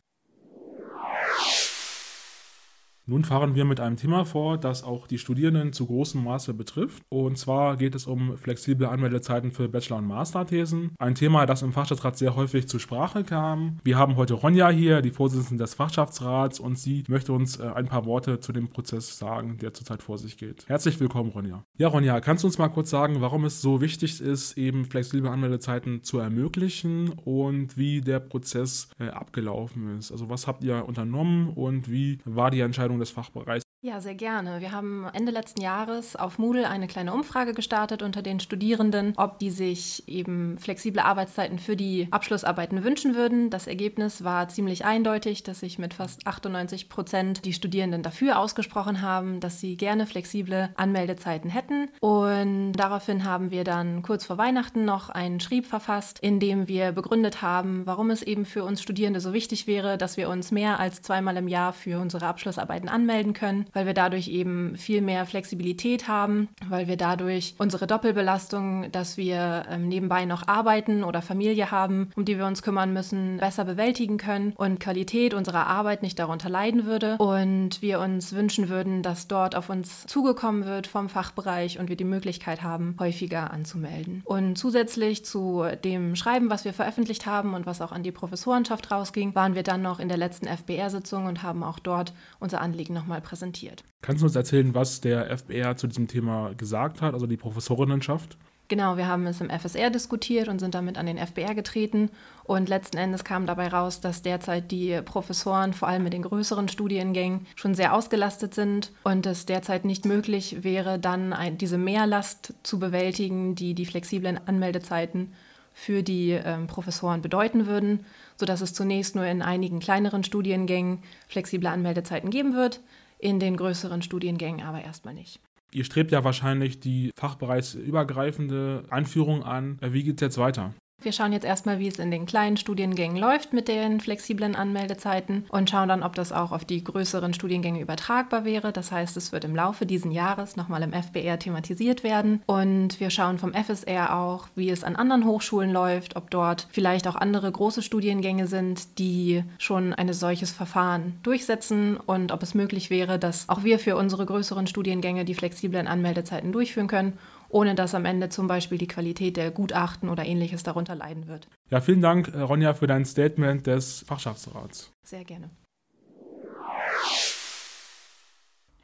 Nun 3.11 3.25
fahren 3.25 3.57
wir 3.57 3.65
mit 3.65 3.81
einem 3.81 3.97
Thema 3.97 4.25
vor, 4.25 4.57
das 4.57 4.85
auch 4.85 5.09
die 5.09 5.19
Studierenden 5.19 5.73
zu 5.73 5.85
großem 5.85 6.23
Maße 6.23 6.55
betrifft. 6.55 7.03
Und 7.09 7.37
zwar 7.37 7.77
geht 7.77 7.97
es 7.97 8.07
um 8.07 8.37
flexible 8.39 8.87
Anmeldezeiten 8.87 9.51
für 9.51 9.69
Bachelor- 9.69 9.97
und 9.97 10.07
Masterthesen. 10.07 10.93
Ein 10.97 11.17
Thema, 11.17 11.45
das 11.45 11.63
im 11.63 11.73
Fachschaftsrat 11.73 12.17
sehr 12.17 12.37
häufig 12.37 12.69
zur 12.69 12.79
Sprache 12.79 13.25
kam. 13.25 13.81
Wir 13.83 13.99
haben 13.99 14.15
heute 14.15 14.35
Ronja 14.35 14.71
hier, 14.71 15.03
die 15.03 15.11
Vorsitzende 15.11 15.65
des 15.65 15.75
Fachschaftsrats, 15.75 16.61
und 16.61 16.79
sie 16.79 17.03
möchte 17.09 17.33
uns 17.33 17.59
äh, 17.59 17.65
ein 17.75 17.87
paar 17.87 18.05
Worte 18.05 18.39
zu 18.39 18.53
dem 18.53 18.69
Prozess 18.69 19.19
sagen, 19.19 19.59
der 19.59 19.75
zurzeit 19.75 20.05
vor 20.05 20.17
sich 20.17 20.37
geht. 20.37 20.69
Herzlich 20.69 21.01
willkommen, 21.01 21.31
Ronja. 21.31 21.65
Ja, 21.79 21.89
Ronja, 21.89 22.21
kannst 22.21 22.45
du 22.45 22.47
uns 22.47 22.59
mal 22.59 22.69
kurz 22.69 22.91
sagen, 22.91 23.21
warum 23.21 23.45
es 23.45 23.61
so 23.61 23.81
wichtig 23.81 24.21
ist, 24.21 24.57
eben 24.57 24.85
flexible 24.85 25.29
Anmeldezeiten 25.29 26.05
zu 26.05 26.21
ermöglichen 26.21 27.09
und 27.09 27.77
wie 27.77 28.03
der 28.03 28.21
Prozess 28.21 28.89
äh, 29.01 29.09
abgelaufen 29.09 29.99
ist? 29.99 30.13
Also 30.13 30.31
was 30.31 30.47
habt 30.47 30.63
ihr 30.63 30.87
unternommen 30.87 31.49
und 31.49 31.91
wie 31.91 32.19
war 32.25 32.53
die 32.53 32.61
Entscheidung 32.61 33.00
des 33.01 33.11
Fachbereichs. 33.11 33.70
Ja, 33.83 34.03
sehr 34.03 34.15
gerne. 34.15 34.61
Wir 34.61 34.73
haben 34.73 35.07
Ende 35.15 35.33
letzten 35.33 35.63
Jahres 35.63 36.15
auf 36.15 36.39
Moodle 36.39 36.69
eine 36.69 36.87
kleine 36.87 37.15
Umfrage 37.15 37.55
gestartet 37.55 38.03
unter 38.03 38.21
den 38.21 38.39
Studierenden, 38.39 39.15
ob 39.17 39.39
die 39.39 39.49
sich 39.49 40.07
eben 40.07 40.59
flexible 40.59 41.01
Arbeitszeiten 41.01 41.59
für 41.59 41.77
die 41.77 42.07
Abschlussarbeiten 42.11 42.85
wünschen 42.85 43.15
würden. 43.15 43.49
Das 43.49 43.67
Ergebnis 43.67 44.23
war 44.23 44.51
ziemlich 44.51 44.85
eindeutig, 44.85 45.45
dass 45.45 45.61
sich 45.61 45.79
mit 45.79 45.95
fast 45.95 46.27
98 46.27 46.91
Prozent 46.91 47.47
die 47.47 47.55
Studierenden 47.55 48.03
dafür 48.03 48.39
ausgesprochen 48.39 49.01
haben, 49.01 49.41
dass 49.41 49.61
sie 49.61 49.79
gerne 49.79 50.05
flexible 50.05 50.69
Anmeldezeiten 50.77 51.49
hätten. 51.49 51.89
Und 52.01 52.73
daraufhin 52.73 53.25
haben 53.25 53.51
wir 53.51 53.65
dann 53.65 54.03
kurz 54.03 54.27
vor 54.27 54.37
Weihnachten 54.37 54.85
noch 54.85 55.09
einen 55.09 55.41
Schrieb 55.41 55.65
verfasst, 55.65 56.19
in 56.19 56.39
dem 56.39 56.69
wir 56.69 56.93
begründet 56.93 57.41
haben, 57.41 57.87
warum 57.87 58.11
es 58.11 58.21
eben 58.21 58.45
für 58.45 58.63
uns 58.63 58.83
Studierende 58.83 59.21
so 59.21 59.33
wichtig 59.33 59.67
wäre, 59.67 59.97
dass 59.97 60.19
wir 60.19 60.29
uns 60.29 60.51
mehr 60.51 60.79
als 60.79 61.01
zweimal 61.01 61.39
im 61.39 61.49
Jahr 61.49 61.73
für 61.73 61.99
unsere 61.99 62.27
Abschlussarbeiten 62.27 62.91
anmelden 62.91 63.33
können 63.33 63.70
weil 63.73 63.87
wir 63.87 63.95
dadurch 63.95 64.29
eben 64.29 64.77
viel 64.77 65.01
mehr 65.01 65.27
Flexibilität 65.27 66.09
haben, 66.09 66.49
weil 66.69 66.89
wir 66.89 66.97
dadurch 66.97 67.55
unsere 67.59 67.87
Doppelbelastung, 67.87 68.91
dass 68.93 69.17
wir 69.17 69.65
ähm, 69.71 69.89
nebenbei 69.89 70.25
noch 70.25 70.49
arbeiten 70.49 71.05
oder 71.05 71.23
Familie 71.23 71.71
haben, 71.71 72.11
um 72.17 72.25
die 72.25 72.39
wir 72.39 72.47
uns 72.47 72.63
kümmern 72.63 72.93
müssen, 72.93 73.39
besser 73.39 73.65
bewältigen 73.65 74.19
können 74.19 74.53
und 74.57 74.81
Qualität 74.81 75.35
unserer 75.35 75.67
Arbeit 75.67 76.03
nicht 76.03 76.19
darunter 76.19 76.49
leiden 76.49 76.87
würde. 76.87 77.17
Und 77.19 77.83
wir 77.83 78.01
uns 78.01 78.33
wünschen 78.33 78.69
würden, 78.69 79.03
dass 79.03 79.29
dort 79.29 79.55
auf 79.55 79.71
uns 79.71 80.07
zugekommen 80.07 80.67
wird 80.67 80.87
vom 80.87 81.09
Fachbereich 81.09 81.79
und 81.79 81.89
wir 81.89 81.97
die 81.97 82.05
Möglichkeit 82.05 82.63
haben, 82.63 82.97
häufiger 82.99 83.53
anzumelden. 83.53 84.23
Und 84.25 84.57
zusätzlich 84.57 85.25
zu 85.25 85.65
dem 85.85 86.17
Schreiben, 86.17 86.51
was 86.51 86.65
wir 86.65 86.73
veröffentlicht 86.73 87.27
haben 87.27 87.55
und 87.55 87.67
was 87.67 87.81
auch 87.81 87.93
an 87.93 88.03
die 88.03 88.13
Professorenschaft 88.13 88.91
rausging, 88.91 89.35
waren 89.35 89.55
wir 89.55 89.63
dann 89.63 89.83
noch 89.83 90.01
in 90.01 90.09
der 90.09 90.17
letzten 90.17 90.47
FBR-Sitzung 90.47 91.27
und 91.27 91.43
haben 91.43 91.63
auch 91.63 91.79
dort 91.79 92.13
unser 92.39 92.61
Anliegen 92.61 92.95
nochmal 92.95 93.21
präsentiert 93.21 93.60
diskutiert. 93.61 93.85
Kannst 94.03 94.23
du 94.23 94.27
uns 94.27 94.37
erzählen, 94.37 94.75
was 94.75 95.01
der 95.01 95.37
FBR 95.37 95.77
zu 95.77 95.87
diesem 95.87 96.09
Thema 96.09 96.55
gesagt 96.55 97.03
hat, 97.03 97.15
also 97.15 97.27
die 97.27 97.37
Professorinnenschaft? 97.37 98.37
Genau, 98.69 98.97
wir 98.97 99.09
haben 99.09 99.27
es 99.27 99.41
im 99.41 99.51
FSR 99.51 99.91
diskutiert 99.91 100.47
und 100.47 100.61
sind 100.61 100.77
damit 100.77 100.97
an 100.97 101.07
den 101.07 101.19
FBR 101.19 101.57
getreten. 101.57 102.09
Und 102.45 102.69
letzten 102.69 102.99
Endes 102.99 103.25
kam 103.25 103.45
dabei 103.45 103.67
raus, 103.67 104.01
dass 104.01 104.23
derzeit 104.23 104.71
die 104.71 105.01
Professoren, 105.05 105.75
vor 105.75 105.89
allem 105.89 106.05
mit 106.05 106.13
den 106.13 106.23
größeren 106.23 106.69
Studiengängen, 106.69 107.47
schon 107.57 107.75
sehr 107.75 107.95
ausgelastet 107.95 108.55
sind 108.55 108.93
und 109.03 109.27
es 109.27 109.45
derzeit 109.45 109.85
nicht 109.85 110.05
möglich 110.05 110.63
wäre, 110.63 111.01
dann 111.01 111.35
diese 111.57 111.79
Mehrlast 111.79 112.55
zu 112.63 112.79
bewältigen, 112.79 113.57
die 113.57 113.75
die 113.75 113.87
flexiblen 113.87 114.39
Anmeldezeiten 114.47 115.33
für 115.73 116.03
die 116.03 116.31
ähm, 116.31 116.69
Professoren 116.69 117.23
bedeuten 117.23 117.67
würden, 117.67 118.05
sodass 118.37 118.61
es 118.61 118.75
zunächst 118.75 119.17
nur 119.17 119.25
in 119.25 119.43
einigen 119.43 119.81
kleineren 119.81 120.23
Studiengängen 120.23 121.03
flexible 121.27 121.69
Anmeldezeiten 121.69 122.31
geben 122.31 122.55
wird, 122.55 122.81
in 123.21 123.41
den 123.41 123.57
größeren 123.57 124.03
Studiengängen 124.03 124.67
aber 124.67 124.83
erstmal 124.83 125.15
nicht. 125.15 125.41
Ihr 125.73 125.85
strebt 125.85 126.11
ja 126.11 126.25
wahrscheinlich 126.25 126.81
die 126.81 127.13
fachbereichsübergreifende 127.17 128.85
Anführung 128.91 129.45
an. 129.45 129.79
Wie 129.81 130.03
geht 130.03 130.17
es 130.17 130.21
jetzt 130.21 130.39
weiter? 130.39 130.75
Wir 131.03 131.13
schauen 131.13 131.33
jetzt 131.33 131.47
erstmal, 131.47 131.79
wie 131.79 131.89
es 131.89 131.99
in 131.99 132.11
den 132.11 132.27
kleinen 132.27 132.59
Studiengängen 132.59 133.17
läuft 133.17 133.55
mit 133.55 133.69
den 133.69 134.01
flexiblen 134.01 134.55
Anmeldezeiten 134.55 135.47
und 135.49 135.71
schauen 135.71 135.89
dann, 135.89 136.03
ob 136.03 136.15
das 136.15 136.31
auch 136.31 136.53
auf 136.53 136.67
die 136.67 136.85
größeren 136.85 137.33
Studiengänge 137.33 137.81
übertragbar 137.81 138.45
wäre. 138.45 138.71
Das 138.71 138.93
heißt, 138.93 139.17
es 139.17 139.33
wird 139.33 139.45
im 139.45 139.57
Laufe 139.57 139.87
dieses 139.87 140.13
Jahres 140.13 140.57
nochmal 140.57 140.83
im 140.83 140.93
FBR 140.93 141.39
thematisiert 141.39 142.05
werden. 142.05 142.43
Und 142.45 143.01
wir 143.01 143.09
schauen 143.09 143.39
vom 143.39 143.55
FSR 143.55 144.15
auch, 144.15 144.49
wie 144.55 144.69
es 144.69 144.85
an 144.85 144.95
anderen 144.95 145.25
Hochschulen 145.25 145.73
läuft, 145.73 146.17
ob 146.17 146.31
dort 146.31 146.69
vielleicht 146.71 147.09
auch 147.09 147.17
andere 147.17 147.51
große 147.51 147.81
Studiengänge 147.81 148.47
sind, 148.47 148.99
die 148.99 149.43
schon 149.57 149.95
ein 149.95 150.13
solches 150.13 150.51
Verfahren 150.51 151.19
durchsetzen 151.23 151.97
und 151.97 152.31
ob 152.31 152.43
es 152.43 152.53
möglich 152.53 152.91
wäre, 152.91 153.19
dass 153.19 153.49
auch 153.49 153.65
wir 153.65 153.79
für 153.79 153.97
unsere 153.97 154.27
größeren 154.27 154.67
Studiengänge 154.67 155.25
die 155.25 155.35
flexiblen 155.35 155.87
Anmeldezeiten 155.87 156.53
durchführen 156.53 156.89
können 156.89 157.19
ohne 157.51 157.75
dass 157.75 157.95
am 157.95 158.05
Ende 158.05 158.29
zum 158.29 158.47
Beispiel 158.47 158.79
die 158.79 158.89
Qualität 158.89 159.37
der 159.37 159.51
Gutachten 159.51 160.09
oder 160.09 160.25
ähnliches 160.25 160.63
darunter 160.63 160.95
leiden 160.95 161.27
wird. 161.29 161.49
Ja, 161.69 161.81
vielen 161.81 162.01
Dank, 162.01 162.29
äh, 162.29 162.41
Ronja, 162.41 162.75
für 162.75 162.87
dein 162.87 163.05
Statement 163.05 163.67
des 163.67 164.05
Fachschaftsrats. 164.07 164.93
Sehr 165.03 165.25
gerne. 165.25 165.51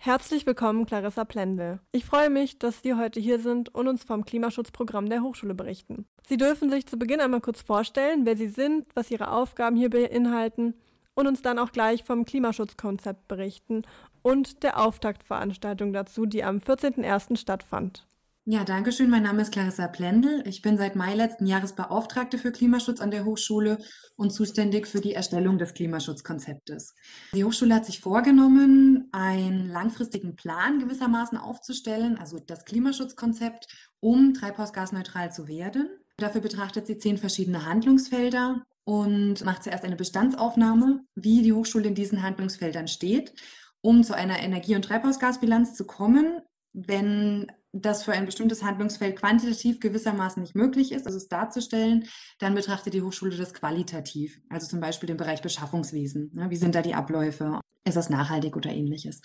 Herzlich 0.07 0.47
willkommen, 0.47 0.87
Clarissa 0.87 1.25
Plendel. 1.25 1.81
Ich 1.91 2.05
freue 2.05 2.31
mich, 2.31 2.61
dass 2.61 2.81
Sie 2.81 2.95
heute 2.95 3.19
hier 3.19 3.41
sind 3.41 3.75
und 3.75 3.89
uns 3.89 4.05
vom 4.05 4.25
Klimaschutzprogramm 4.25 5.09
der 5.09 5.23
Hochschule 5.23 5.55
berichten. 5.55 6.07
Sie 6.29 6.37
dürfen 6.37 6.71
sich 6.71 6.87
zu 6.87 6.97
Beginn 6.97 7.21
einmal 7.21 7.41
kurz 7.41 7.61
vorstellen, 7.61 8.25
wer 8.25 8.37
Sie 8.37 8.47
sind, 8.47 8.87
was 8.95 9.11
Ihre 9.11 9.33
Aufgaben 9.33 9.75
hier 9.75 9.91
beinhalten 9.91 10.75
und 11.15 11.27
uns 11.27 11.43
dann 11.43 11.59
auch 11.59 11.73
gleich 11.73 12.05
vom 12.05 12.25
Klimaschutzkonzept 12.25 13.27
berichten 13.27 13.83
und 14.23 14.63
der 14.63 14.79
Auftaktveranstaltung 14.79 15.93
dazu, 15.93 16.25
die 16.25 16.45
am 16.45 16.59
14.01. 16.59 17.37
stattfand. 17.37 18.07
Ja, 18.49 18.63
danke 18.63 18.93
schön. 18.93 19.11
Mein 19.11 19.25
Name 19.25 19.43
ist 19.43 19.51
Clarissa 19.51 19.89
Plendel. 19.89 20.45
Ich 20.47 20.63
bin 20.63 20.79
seit 20.79 20.95
Mai 20.95 21.17
letzten 21.17 21.47
Jahres 21.47 21.73
Beauftragte 21.73 22.39
für 22.39 22.53
Klimaschutz 22.53 23.01
an 23.01 23.11
der 23.11 23.25
Hochschule 23.25 23.79
und 24.15 24.31
zuständig 24.31 24.87
für 24.87 25.01
die 25.01 25.15
Erstellung 25.15 25.59
des 25.59 25.75
Klimaschutzkonzeptes. 25.75 26.95
Die 27.35 27.43
Hochschule 27.43 27.75
hat 27.75 27.85
sich 27.85 27.99
vorgenommen, 27.99 29.09
einen 29.11 29.69
langfristigen 29.69 30.37
Plan 30.37 30.79
gewissermaßen 30.79 31.37
aufzustellen, 31.37 32.19
also 32.19 32.39
das 32.39 32.65
Klimaschutzkonzept, 32.65 33.67
um 33.99 34.33
treibhausgasneutral 34.33 35.33
zu 35.33 35.49
werden. 35.49 35.89
Dafür 36.17 36.41
betrachtet 36.41 36.87
sie 36.87 36.99
zehn 36.99 37.19
verschiedene 37.19 37.67
Handlungsfelder 37.67 38.65
und 38.85 39.45
macht 39.45 39.65
zuerst 39.65 39.85
eine 39.85 39.97
Bestandsaufnahme, 39.97 41.01
wie 41.17 41.43
die 41.43 41.53
Hochschule 41.53 41.89
in 41.89 41.97
diesen 41.97 42.23
Handlungsfeldern 42.23 42.87
steht, 42.87 43.35
um 43.81 44.05
zu 44.05 44.15
einer 44.15 44.39
Energie- 44.39 44.77
und 44.77 44.85
Treibhausgasbilanz 44.85 45.75
zu 45.75 45.85
kommen, 45.85 46.43
wenn 46.73 47.51
das 47.83 48.05
für 48.05 48.13
ein 48.13 48.27
bestimmtes 48.27 48.63
Handlungsfeld 48.63 49.17
quantitativ 49.17 49.81
gewissermaßen 49.81 50.43
nicht 50.43 50.55
möglich 50.55 50.93
ist, 50.93 51.07
also 51.07 51.19
es 51.19 51.29
darzustellen, 51.29 52.07
dann 52.39 52.55
betrachtet 52.55 52.95
die 52.95 53.03
Hochschule 53.03 53.37
das 53.37 53.55
qualitativ, 53.55 54.41
also 54.49 54.67
zum 54.67 54.81
Beispiel 54.81 55.07
den 55.07 55.17
Bereich 55.17 55.43
Beschaffungswesen. 55.43 56.33
Ne? 56.35 56.51
Wie 56.51 56.57
sind 56.57 56.75
da 56.75 56.83
die 56.83 56.95
Abläufe? 56.95 57.61
Ist 57.85 57.97
das 57.97 58.11
nachhaltig 58.11 58.57
oder 58.57 58.71
ähnliches? 58.71 59.21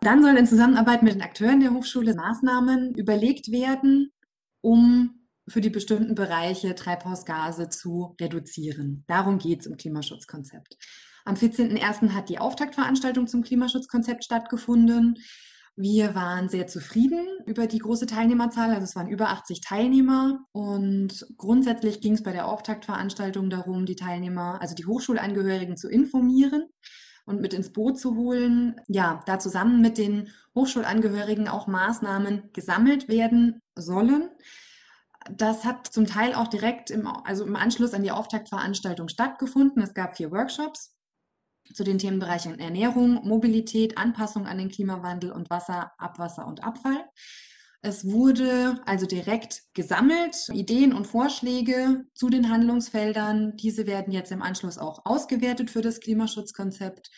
Dann 0.00 0.22
sollen 0.22 0.36
in 0.36 0.46
Zusammenarbeit 0.46 1.02
mit 1.02 1.14
den 1.14 1.22
Akteuren 1.22 1.60
der 1.60 1.72
Hochschule 1.72 2.14
Maßnahmen 2.14 2.94
überlegt 2.94 3.52
werden, 3.52 4.10
um 4.60 5.22
für 5.48 5.60
die 5.60 5.70
bestimmten 5.70 6.14
Bereiche 6.14 6.74
Treibhausgase 6.74 7.68
zu 7.68 8.16
reduzieren. 8.20 9.04
Darum 9.06 9.38
geht 9.38 9.60
es 9.60 9.66
im 9.66 9.76
Klimaschutzkonzept. 9.76 10.76
Am 11.24 11.34
14.01. 11.34 12.10
hat 12.10 12.28
die 12.28 12.38
Auftaktveranstaltung 12.38 13.26
zum 13.26 13.42
Klimaschutzkonzept 13.42 14.24
stattgefunden. 14.24 15.18
Wir 15.74 16.14
waren 16.14 16.50
sehr 16.50 16.66
zufrieden 16.66 17.26
über 17.46 17.66
die 17.66 17.78
große 17.78 18.06
Teilnehmerzahl. 18.06 18.70
Also 18.70 18.84
es 18.84 18.94
waren 18.94 19.08
über 19.08 19.30
80 19.30 19.62
Teilnehmer. 19.62 20.44
Und 20.52 21.26
grundsätzlich 21.38 22.00
ging 22.00 22.12
es 22.12 22.22
bei 22.22 22.32
der 22.32 22.46
Auftaktveranstaltung 22.46 23.48
darum, 23.48 23.86
die 23.86 23.96
Teilnehmer, 23.96 24.60
also 24.60 24.74
die 24.74 24.84
Hochschulangehörigen 24.84 25.76
zu 25.76 25.88
informieren 25.88 26.66
und 27.24 27.40
mit 27.40 27.54
ins 27.54 27.72
Boot 27.72 27.98
zu 27.98 28.16
holen. 28.16 28.76
Ja, 28.86 29.22
da 29.26 29.38
zusammen 29.38 29.80
mit 29.80 29.96
den 29.96 30.28
Hochschulangehörigen 30.54 31.48
auch 31.48 31.66
Maßnahmen 31.66 32.50
gesammelt 32.52 33.08
werden 33.08 33.62
sollen. 33.74 34.28
Das 35.30 35.64
hat 35.64 35.86
zum 35.86 36.06
Teil 36.06 36.34
auch 36.34 36.48
direkt 36.48 36.90
im, 36.90 37.06
also 37.06 37.46
im 37.46 37.56
Anschluss 37.56 37.94
an 37.94 38.02
die 38.02 38.10
Auftaktveranstaltung 38.10 39.08
stattgefunden. 39.08 39.82
Es 39.82 39.94
gab 39.94 40.16
vier 40.16 40.30
Workshops 40.32 40.94
zu 41.72 41.84
den 41.84 41.98
Themenbereichen 41.98 42.58
Ernährung, 42.58 43.26
Mobilität, 43.26 43.98
Anpassung 43.98 44.46
an 44.46 44.58
den 44.58 44.68
Klimawandel 44.68 45.32
und 45.32 45.50
Wasser, 45.50 45.92
Abwasser 45.98 46.46
und 46.46 46.64
Abfall. 46.64 47.04
Es 47.84 48.04
wurde 48.04 48.80
also 48.86 49.06
direkt 49.06 49.62
gesammelt, 49.74 50.48
Ideen 50.52 50.92
und 50.92 51.08
Vorschläge 51.08 52.04
zu 52.14 52.30
den 52.30 52.48
Handlungsfeldern. 52.48 53.56
Diese 53.56 53.88
werden 53.88 54.12
jetzt 54.12 54.30
im 54.30 54.40
Anschluss 54.40 54.78
auch 54.78 55.04
ausgewertet 55.04 55.68
für 55.68 55.82
das 55.82 55.98
Klimaschutzkonzept. 55.98 57.10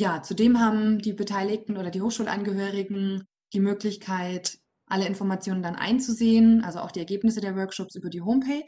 Ja, 0.00 0.20
zudem 0.20 0.58
haben 0.58 0.98
die 0.98 1.12
Beteiligten 1.12 1.76
oder 1.76 1.90
die 1.90 2.02
Hochschulangehörigen 2.02 3.28
die 3.52 3.60
Möglichkeit, 3.60 4.58
alle 4.86 5.06
Informationen 5.06 5.62
dann 5.62 5.76
einzusehen, 5.76 6.64
also 6.64 6.80
auch 6.80 6.90
die 6.90 6.98
Ergebnisse 6.98 7.40
der 7.40 7.56
Workshops 7.56 7.94
über 7.94 8.10
die 8.10 8.20
Homepage. 8.20 8.64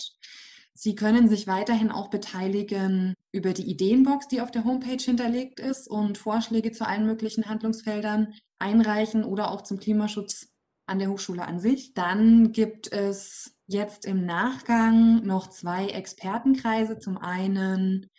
Sie 0.78 0.95
können 0.95 1.26
sich 1.26 1.47
weiterhin 1.47 1.90
auch 1.90 2.11
beteiligen 2.11 3.14
über 3.33 3.54
die 3.54 3.68
Ideenbox, 3.71 4.28
die 4.28 4.42
auf 4.42 4.50
der 4.50 4.64
Homepage 4.64 5.02
hinterlegt 5.02 5.59
ist 5.59 5.88
und 5.88 6.18
Vorschläge 6.18 6.71
zu 6.71 6.87
allen 6.87 7.06
möglichen 7.06 7.47
Handlungsfeldern 7.47 8.35
einreichen 8.59 9.25
oder 9.25 9.50
auch 9.50 9.62
zum 9.62 9.78
Klimaschutz 9.78 10.49
an 10.87 10.99
der 10.99 11.09
Hochschule 11.09 11.47
an 11.47 11.61
sich. 11.61 11.95
Dann 11.95 12.52
gibt 12.52 12.92
es 12.92 13.56
jetzt 13.66 14.04
im 14.04 14.26
Nachgang 14.26 15.25
noch 15.25 15.49
zwei 15.49 15.87
Expertenkreise. 15.87 16.99
Zum 16.99 17.16
einen 17.16 18.11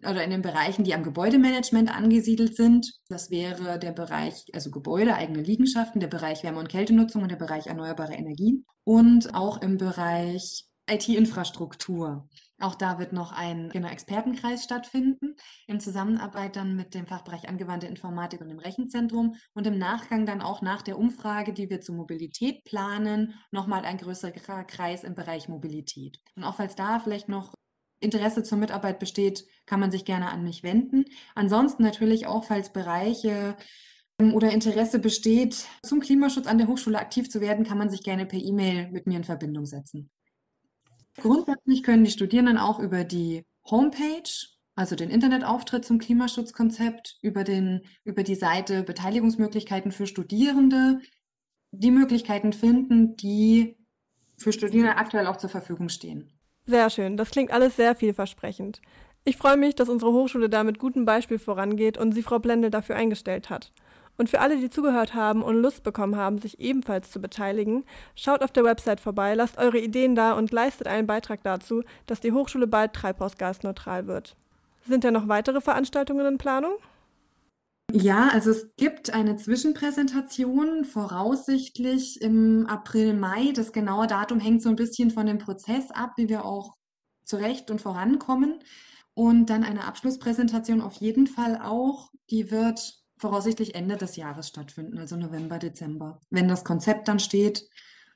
oder 0.00 0.24
in 0.24 0.30
den 0.30 0.42
Bereichen, 0.42 0.84
die 0.84 0.94
am 0.94 1.02
Gebäudemanagement 1.02 1.94
angesiedelt 1.94 2.56
sind. 2.56 2.90
Das 3.08 3.30
wäre 3.30 3.78
der 3.78 3.92
Bereich, 3.92 4.46
also 4.54 4.70
Gebäude, 4.70 5.14
eigene 5.14 5.42
Liegenschaften, 5.42 6.00
der 6.00 6.08
Bereich 6.08 6.42
Wärme- 6.42 6.60
und 6.60 6.70
Kältenutzung 6.70 7.22
und 7.22 7.30
der 7.30 7.36
Bereich 7.36 7.66
erneuerbare 7.66 8.14
Energien. 8.14 8.64
Und 8.84 9.34
auch 9.34 9.60
im 9.60 9.76
Bereich 9.76 10.67
IT-Infrastruktur. 10.88 12.28
Auch 12.60 12.74
da 12.74 12.98
wird 12.98 13.12
noch 13.12 13.30
ein 13.30 13.68
genau, 13.68 13.88
Expertenkreis 13.88 14.64
stattfinden, 14.64 15.36
in 15.68 15.78
Zusammenarbeit 15.78 16.56
dann 16.56 16.74
mit 16.74 16.94
dem 16.94 17.06
Fachbereich 17.06 17.48
Angewandte 17.48 17.86
Informatik 17.86 18.40
und 18.40 18.48
dem 18.48 18.58
Rechenzentrum 18.58 19.36
und 19.54 19.66
im 19.66 19.78
Nachgang 19.78 20.26
dann 20.26 20.40
auch 20.40 20.60
nach 20.60 20.82
der 20.82 20.98
Umfrage, 20.98 21.52
die 21.52 21.70
wir 21.70 21.80
zur 21.80 21.94
Mobilität 21.94 22.64
planen, 22.64 23.34
nochmal 23.52 23.84
ein 23.84 23.98
größerer 23.98 24.64
Kreis 24.64 25.04
im 25.04 25.14
Bereich 25.14 25.48
Mobilität. 25.48 26.18
Und 26.34 26.42
auch 26.42 26.56
falls 26.56 26.74
da 26.74 26.98
vielleicht 26.98 27.28
noch 27.28 27.54
Interesse 28.00 28.42
zur 28.42 28.58
Mitarbeit 28.58 28.98
besteht, 28.98 29.44
kann 29.66 29.80
man 29.80 29.92
sich 29.92 30.04
gerne 30.04 30.30
an 30.30 30.42
mich 30.42 30.62
wenden. 30.62 31.04
Ansonsten 31.34 31.82
natürlich 31.82 32.26
auch, 32.26 32.44
falls 32.44 32.72
Bereiche 32.72 33.56
ähm, 34.20 34.34
oder 34.34 34.50
Interesse 34.50 34.98
besteht, 34.98 35.66
zum 35.82 36.00
Klimaschutz 36.00 36.46
an 36.46 36.58
der 36.58 36.66
Hochschule 36.68 36.98
aktiv 36.98 37.30
zu 37.30 37.40
werden, 37.40 37.64
kann 37.64 37.78
man 37.78 37.90
sich 37.90 38.02
gerne 38.02 38.26
per 38.26 38.40
E-Mail 38.40 38.90
mit 38.90 39.06
mir 39.06 39.16
in 39.16 39.24
Verbindung 39.24 39.66
setzen. 39.66 40.10
Grundsätzlich 41.20 41.82
können 41.82 42.04
die 42.04 42.10
Studierenden 42.10 42.58
auch 42.58 42.78
über 42.78 43.04
die 43.04 43.44
Homepage, 43.70 44.30
also 44.74 44.96
den 44.96 45.10
Internetauftritt 45.10 45.84
zum 45.84 45.98
Klimaschutzkonzept, 45.98 47.18
über, 47.22 47.44
den, 47.44 47.82
über 48.04 48.22
die 48.22 48.36
Seite 48.36 48.82
Beteiligungsmöglichkeiten 48.82 49.92
für 49.92 50.06
Studierende, 50.06 51.00
die 51.72 51.90
Möglichkeiten 51.90 52.52
finden, 52.52 53.16
die 53.16 53.76
für 54.36 54.52
Studierende 54.52 54.96
aktuell 54.96 55.26
auch 55.26 55.36
zur 55.36 55.50
Verfügung 55.50 55.88
stehen. 55.88 56.32
Sehr 56.66 56.90
schön, 56.90 57.16
das 57.16 57.30
klingt 57.30 57.50
alles 57.50 57.76
sehr 57.76 57.94
vielversprechend. 57.96 58.80
Ich 59.24 59.36
freue 59.36 59.56
mich, 59.56 59.74
dass 59.74 59.88
unsere 59.88 60.12
Hochschule 60.12 60.48
da 60.48 60.64
mit 60.64 60.78
gutem 60.78 61.04
Beispiel 61.04 61.38
vorangeht 61.38 61.98
und 61.98 62.12
sie 62.12 62.22
Frau 62.22 62.38
Blendel 62.38 62.70
dafür 62.70 62.96
eingestellt 62.96 63.50
hat. 63.50 63.72
Und 64.18 64.28
für 64.28 64.40
alle, 64.40 64.56
die 64.56 64.68
zugehört 64.68 65.14
haben 65.14 65.42
und 65.42 65.62
Lust 65.62 65.84
bekommen 65.84 66.16
haben, 66.16 66.38
sich 66.38 66.58
ebenfalls 66.58 67.12
zu 67.12 67.20
beteiligen, 67.20 67.84
schaut 68.16 68.42
auf 68.42 68.50
der 68.50 68.64
Website 68.64 68.98
vorbei, 68.98 69.34
lasst 69.34 69.58
eure 69.58 69.78
Ideen 69.78 70.16
da 70.16 70.32
und 70.32 70.50
leistet 70.50 70.88
einen 70.88 71.06
Beitrag 71.06 71.42
dazu, 71.44 71.84
dass 72.06 72.20
die 72.20 72.32
Hochschule 72.32 72.66
bald 72.66 72.92
treibhausgasneutral 72.92 74.08
wird. 74.08 74.36
Sind 74.86 75.04
denn 75.04 75.14
noch 75.14 75.28
weitere 75.28 75.60
Veranstaltungen 75.60 76.26
in 76.26 76.38
Planung? 76.38 76.72
Ja, 77.92 78.28
also 78.32 78.50
es 78.50 78.74
gibt 78.76 79.14
eine 79.14 79.36
Zwischenpräsentation, 79.36 80.84
voraussichtlich 80.84 82.20
im 82.20 82.66
April, 82.66 83.14
Mai. 83.14 83.52
Das 83.54 83.72
genaue 83.72 84.08
Datum 84.08 84.40
hängt 84.40 84.62
so 84.62 84.68
ein 84.68 84.76
bisschen 84.76 85.10
von 85.10 85.26
dem 85.26 85.38
Prozess 85.38 85.90
ab, 85.92 86.12
wie 86.16 86.28
wir 86.28 86.44
auch 86.44 86.74
zurecht 87.24 87.70
und 87.70 87.80
vorankommen. 87.80 88.58
Und 89.14 89.46
dann 89.46 89.64
eine 89.64 89.84
Abschlusspräsentation 89.84 90.80
auf 90.80 90.96
jeden 90.96 91.26
Fall 91.28 91.58
auch. 91.62 92.10
Die 92.30 92.50
wird 92.50 92.98
voraussichtlich 93.18 93.74
Ende 93.74 93.96
des 93.96 94.16
Jahres 94.16 94.48
stattfinden, 94.48 94.98
also 94.98 95.16
November, 95.16 95.58
Dezember. 95.58 96.20
Wenn 96.30 96.48
das 96.48 96.64
Konzept 96.64 97.08
dann 97.08 97.18
steht, 97.18 97.68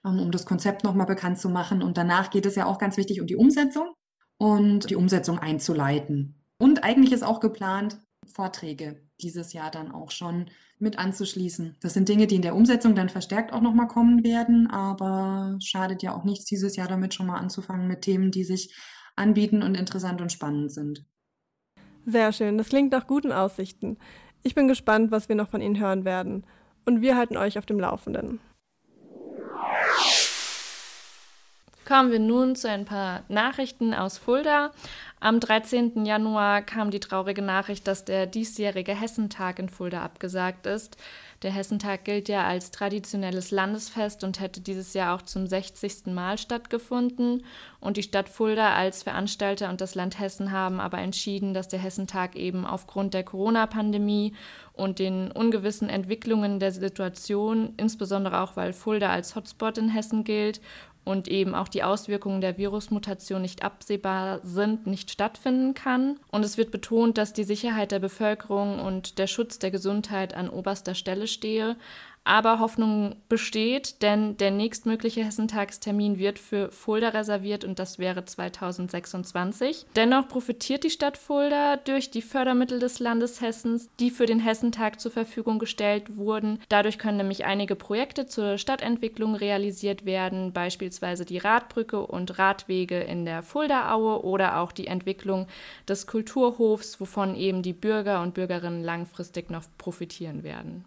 ähm, 0.04 0.18
um 0.18 0.30
das 0.30 0.46
Konzept 0.46 0.84
nochmal 0.84 1.06
bekannt 1.06 1.38
zu 1.38 1.48
machen. 1.48 1.82
Und 1.82 1.96
danach 1.96 2.30
geht 2.30 2.46
es 2.46 2.56
ja 2.56 2.66
auch 2.66 2.78
ganz 2.78 2.96
wichtig 2.96 3.20
um 3.20 3.26
die 3.26 3.36
Umsetzung 3.36 3.94
und 4.38 4.90
die 4.90 4.96
Umsetzung 4.96 5.38
einzuleiten. 5.38 6.42
Und 6.58 6.84
eigentlich 6.84 7.12
ist 7.12 7.22
auch 7.22 7.40
geplant, 7.40 7.98
Vorträge 8.26 9.02
dieses 9.20 9.52
Jahr 9.52 9.70
dann 9.70 9.92
auch 9.92 10.10
schon 10.10 10.46
mit 10.78 10.98
anzuschließen. 10.98 11.76
Das 11.80 11.94
sind 11.94 12.08
Dinge, 12.08 12.26
die 12.26 12.36
in 12.36 12.42
der 12.42 12.56
Umsetzung 12.56 12.94
dann 12.94 13.08
verstärkt 13.08 13.52
auch 13.52 13.60
nochmal 13.60 13.86
kommen 13.86 14.24
werden, 14.24 14.68
aber 14.68 15.56
schadet 15.60 16.02
ja 16.02 16.14
auch 16.14 16.24
nichts, 16.24 16.44
dieses 16.44 16.76
Jahr 16.76 16.88
damit 16.88 17.14
schon 17.14 17.26
mal 17.26 17.38
anzufangen 17.38 17.86
mit 17.86 18.02
Themen, 18.02 18.30
die 18.30 18.44
sich 18.44 18.74
anbieten 19.14 19.62
und 19.62 19.76
interessant 19.76 20.20
und 20.20 20.32
spannend 20.32 20.72
sind. 20.72 21.04
Sehr 22.04 22.32
schön, 22.32 22.58
das 22.58 22.68
klingt 22.68 22.90
nach 22.90 23.06
guten 23.06 23.30
Aussichten. 23.30 23.96
Ich 24.42 24.54
bin 24.54 24.68
gespannt, 24.68 25.10
was 25.10 25.28
wir 25.28 25.36
noch 25.36 25.48
von 25.48 25.60
Ihnen 25.60 25.78
hören 25.78 26.04
werden. 26.04 26.44
Und 26.84 27.00
wir 27.00 27.16
halten 27.16 27.36
euch 27.36 27.58
auf 27.58 27.66
dem 27.66 27.78
Laufenden. 27.78 28.40
Kommen 31.86 32.10
wir 32.10 32.18
nun 32.18 32.56
zu 32.56 32.68
ein 32.68 32.84
paar 32.84 33.22
Nachrichten 33.28 33.94
aus 33.94 34.18
Fulda. 34.18 34.72
Am 35.24 35.38
13. 35.38 36.04
Januar 36.04 36.62
kam 36.62 36.90
die 36.90 36.98
traurige 36.98 37.42
Nachricht, 37.42 37.86
dass 37.86 38.04
der 38.04 38.26
diesjährige 38.26 38.92
Hessentag 38.92 39.60
in 39.60 39.68
Fulda 39.68 40.02
abgesagt 40.02 40.66
ist. 40.66 40.96
Der 41.42 41.52
Hessentag 41.52 42.04
gilt 42.04 42.28
ja 42.28 42.44
als 42.44 42.72
traditionelles 42.72 43.52
Landesfest 43.52 44.24
und 44.24 44.40
hätte 44.40 44.60
dieses 44.60 44.94
Jahr 44.94 45.14
auch 45.14 45.22
zum 45.22 45.46
60. 45.46 46.06
Mal 46.06 46.38
stattgefunden. 46.38 47.44
Und 47.78 47.98
die 47.98 48.02
Stadt 48.02 48.28
Fulda 48.28 48.74
als 48.74 49.04
Veranstalter 49.04 49.70
und 49.70 49.80
das 49.80 49.94
Land 49.94 50.18
Hessen 50.18 50.50
haben 50.50 50.80
aber 50.80 50.98
entschieden, 50.98 51.54
dass 51.54 51.68
der 51.68 51.78
Hessentag 51.78 52.34
eben 52.34 52.66
aufgrund 52.66 53.14
der 53.14 53.22
Corona-Pandemie 53.22 54.34
und 54.72 54.98
den 54.98 55.30
ungewissen 55.30 55.88
Entwicklungen 55.88 56.58
der 56.58 56.72
Situation, 56.72 57.74
insbesondere 57.76 58.40
auch 58.40 58.56
weil 58.56 58.72
Fulda 58.72 59.10
als 59.10 59.36
Hotspot 59.36 59.78
in 59.78 59.88
Hessen 59.88 60.24
gilt 60.24 60.60
und 61.04 61.26
eben 61.28 61.54
auch 61.54 61.68
die 61.68 61.82
Auswirkungen 61.82 62.40
der 62.40 62.58
Virusmutation 62.58 63.42
nicht 63.42 63.64
absehbar 63.64 64.40
sind, 64.44 64.86
nicht 64.86 65.10
stattfinden 65.10 65.74
kann. 65.74 66.20
Und 66.30 66.44
es 66.44 66.56
wird 66.56 66.70
betont, 66.70 67.18
dass 67.18 67.32
die 67.32 67.44
Sicherheit 67.44 67.90
der 67.90 67.98
Bevölkerung 67.98 68.78
und 68.78 69.18
der 69.18 69.26
Schutz 69.26 69.58
der 69.58 69.70
Gesundheit 69.70 70.34
an 70.34 70.48
oberster 70.48 70.94
Stelle 70.94 71.26
stehe. 71.26 71.76
Aber 72.24 72.60
Hoffnung 72.60 73.16
besteht, 73.28 74.00
denn 74.00 74.36
der 74.36 74.52
nächstmögliche 74.52 75.24
Hessentagstermin 75.24 76.18
wird 76.18 76.38
für 76.38 76.70
Fulda 76.70 77.08
reserviert 77.08 77.64
und 77.64 77.80
das 77.80 77.98
wäre 77.98 78.24
2026. 78.24 79.86
Dennoch 79.96 80.28
profitiert 80.28 80.84
die 80.84 80.90
Stadt 80.90 81.18
Fulda 81.18 81.76
durch 81.76 82.10
die 82.12 82.22
Fördermittel 82.22 82.78
des 82.78 83.00
Landes 83.00 83.40
Hessens, 83.40 83.88
die 83.98 84.10
für 84.10 84.26
den 84.26 84.38
Hessentag 84.38 85.00
zur 85.00 85.10
Verfügung 85.10 85.58
gestellt 85.58 86.16
wurden. 86.16 86.60
Dadurch 86.68 86.98
können 86.98 87.16
nämlich 87.16 87.44
einige 87.44 87.74
Projekte 87.74 88.26
zur 88.26 88.56
Stadtentwicklung 88.56 89.34
realisiert 89.34 90.04
werden, 90.04 90.52
beispielsweise 90.52 91.24
die 91.24 91.38
Radbrücke 91.38 92.06
und 92.06 92.38
Radwege 92.38 93.00
in 93.00 93.24
der 93.24 93.42
Fuldaaue 93.42 94.24
oder 94.24 94.58
auch 94.58 94.70
die 94.70 94.86
Entwicklung 94.86 95.48
des 95.88 96.06
Kulturhofs, 96.06 97.00
wovon 97.00 97.34
eben 97.34 97.62
die 97.62 97.72
Bürger 97.72 98.22
und 98.22 98.34
Bürgerinnen 98.34 98.84
langfristig 98.84 99.50
noch 99.50 99.64
profitieren 99.76 100.44
werden. 100.44 100.84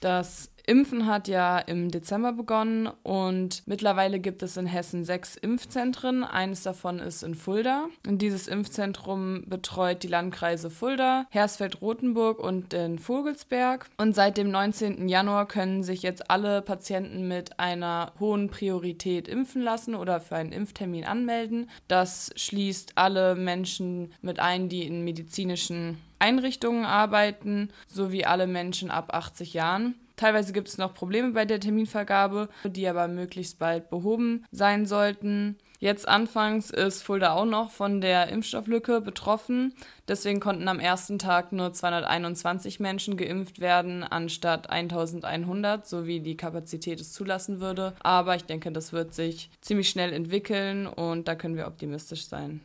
Das 0.00 0.50
Impfen 0.68 1.06
hat 1.06 1.28
ja 1.28 1.58
im 1.60 1.90
Dezember 1.90 2.34
begonnen 2.34 2.90
und 3.02 3.62
mittlerweile 3.64 4.20
gibt 4.20 4.42
es 4.42 4.58
in 4.58 4.66
Hessen 4.66 5.02
sechs 5.02 5.34
Impfzentren. 5.34 6.24
Eines 6.24 6.62
davon 6.62 6.98
ist 6.98 7.22
in 7.22 7.34
Fulda. 7.34 7.86
Und 8.06 8.20
dieses 8.20 8.48
Impfzentrum 8.48 9.44
betreut 9.46 10.02
die 10.02 10.08
Landkreise 10.08 10.68
Fulda, 10.68 11.24
Hersfeld-Rotenburg 11.30 12.38
und 12.38 12.74
den 12.74 12.98
Vogelsberg. 12.98 13.86
Und 13.96 14.14
seit 14.14 14.36
dem 14.36 14.50
19. 14.50 15.08
Januar 15.08 15.48
können 15.48 15.82
sich 15.82 16.02
jetzt 16.02 16.30
alle 16.30 16.60
Patienten 16.60 17.26
mit 17.28 17.58
einer 17.58 18.12
hohen 18.20 18.50
Priorität 18.50 19.26
impfen 19.26 19.62
lassen 19.62 19.94
oder 19.94 20.20
für 20.20 20.36
einen 20.36 20.52
Impftermin 20.52 21.06
anmelden. 21.06 21.70
Das 21.88 22.30
schließt 22.36 22.92
alle 22.96 23.36
Menschen 23.36 24.12
mit 24.20 24.38
ein, 24.38 24.68
die 24.68 24.86
in 24.86 25.02
medizinischen 25.02 25.96
Einrichtungen 26.18 26.84
arbeiten, 26.84 27.70
sowie 27.86 28.26
alle 28.26 28.46
Menschen 28.46 28.90
ab 28.90 29.14
80 29.14 29.54
Jahren. 29.54 29.94
Teilweise 30.18 30.52
gibt 30.52 30.66
es 30.66 30.78
noch 30.78 30.94
Probleme 30.94 31.30
bei 31.30 31.44
der 31.44 31.60
Terminvergabe, 31.60 32.48
die 32.64 32.88
aber 32.88 33.06
möglichst 33.06 33.60
bald 33.60 33.88
behoben 33.88 34.44
sein 34.50 34.84
sollten. 34.84 35.56
Jetzt 35.78 36.08
anfangs 36.08 36.70
ist 36.70 37.04
Fulda 37.04 37.34
auch 37.34 37.44
noch 37.44 37.70
von 37.70 38.00
der 38.00 38.28
Impfstofflücke 38.30 39.00
betroffen. 39.00 39.74
Deswegen 40.08 40.40
konnten 40.40 40.66
am 40.66 40.80
ersten 40.80 41.20
Tag 41.20 41.52
nur 41.52 41.72
221 41.72 42.80
Menschen 42.80 43.16
geimpft 43.16 43.60
werden, 43.60 44.02
anstatt 44.02 44.70
1100, 44.70 45.86
so 45.86 46.04
wie 46.04 46.18
die 46.18 46.36
Kapazität 46.36 47.00
es 47.00 47.12
zulassen 47.12 47.60
würde. 47.60 47.94
Aber 48.00 48.34
ich 48.34 48.44
denke, 48.44 48.72
das 48.72 48.92
wird 48.92 49.14
sich 49.14 49.50
ziemlich 49.60 49.88
schnell 49.88 50.12
entwickeln 50.12 50.88
und 50.88 51.28
da 51.28 51.36
können 51.36 51.54
wir 51.54 51.68
optimistisch 51.68 52.26
sein. 52.26 52.60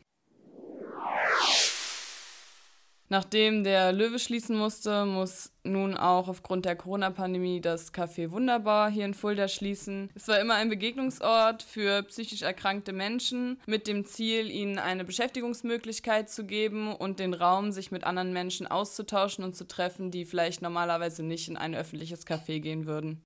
Nachdem 3.14 3.64
der 3.64 3.92
Löwe 3.92 4.18
schließen 4.18 4.58
musste, 4.58 5.06
muss 5.06 5.52
nun 5.64 5.96
auch 5.96 6.28
aufgrund 6.28 6.66
der 6.66 6.76
Corona-Pandemie 6.76 7.62
das 7.62 7.94
Café 7.94 8.32
Wunderbar 8.32 8.90
hier 8.90 9.06
in 9.06 9.14
Fulda 9.14 9.48
schließen. 9.48 10.10
Es 10.16 10.28
war 10.28 10.40
immer 10.40 10.56
ein 10.56 10.68
Begegnungsort 10.68 11.62
für 11.62 12.02
psychisch 12.02 12.42
erkrankte 12.42 12.92
Menschen 12.92 13.62
mit 13.68 13.86
dem 13.86 14.06
Ziel, 14.06 14.50
ihnen 14.50 14.80
eine 14.80 15.06
Beschäftigungsmöglichkeit 15.06 16.32
zu 16.32 16.48
geben 16.48 16.92
und 16.92 17.20
den 17.20 17.36
Raum, 17.36 17.72
sich 17.72 17.92
mit 17.92 18.04
anderen 18.04 18.34
Menschen 18.34 18.66
auszutauschen 18.66 19.44
und 19.44 19.56
zu 19.56 19.68
treffen, 19.68 20.10
die 20.10 20.26
vielleicht 20.26 20.64
normalerweise 20.64 21.22
nicht 21.22 21.48
in 21.48 21.56
ein 21.56 21.76
öffentliches 21.76 22.26
Café 22.26 22.62
gehen 22.62 22.88
würden. 22.88 23.24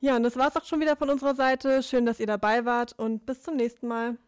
Ja, 0.00 0.16
und 0.16 0.22
das 0.22 0.36
war's 0.36 0.54
auch 0.54 0.66
schon 0.66 0.80
wieder 0.80 0.96
von 0.96 1.08
unserer 1.08 1.34
Seite. 1.34 1.82
Schön, 1.82 2.04
dass 2.04 2.20
ihr 2.20 2.26
dabei 2.26 2.66
wart 2.66 2.92
und 2.98 3.24
bis 3.24 3.40
zum 3.40 3.56
nächsten 3.56 3.88
Mal. 3.88 4.18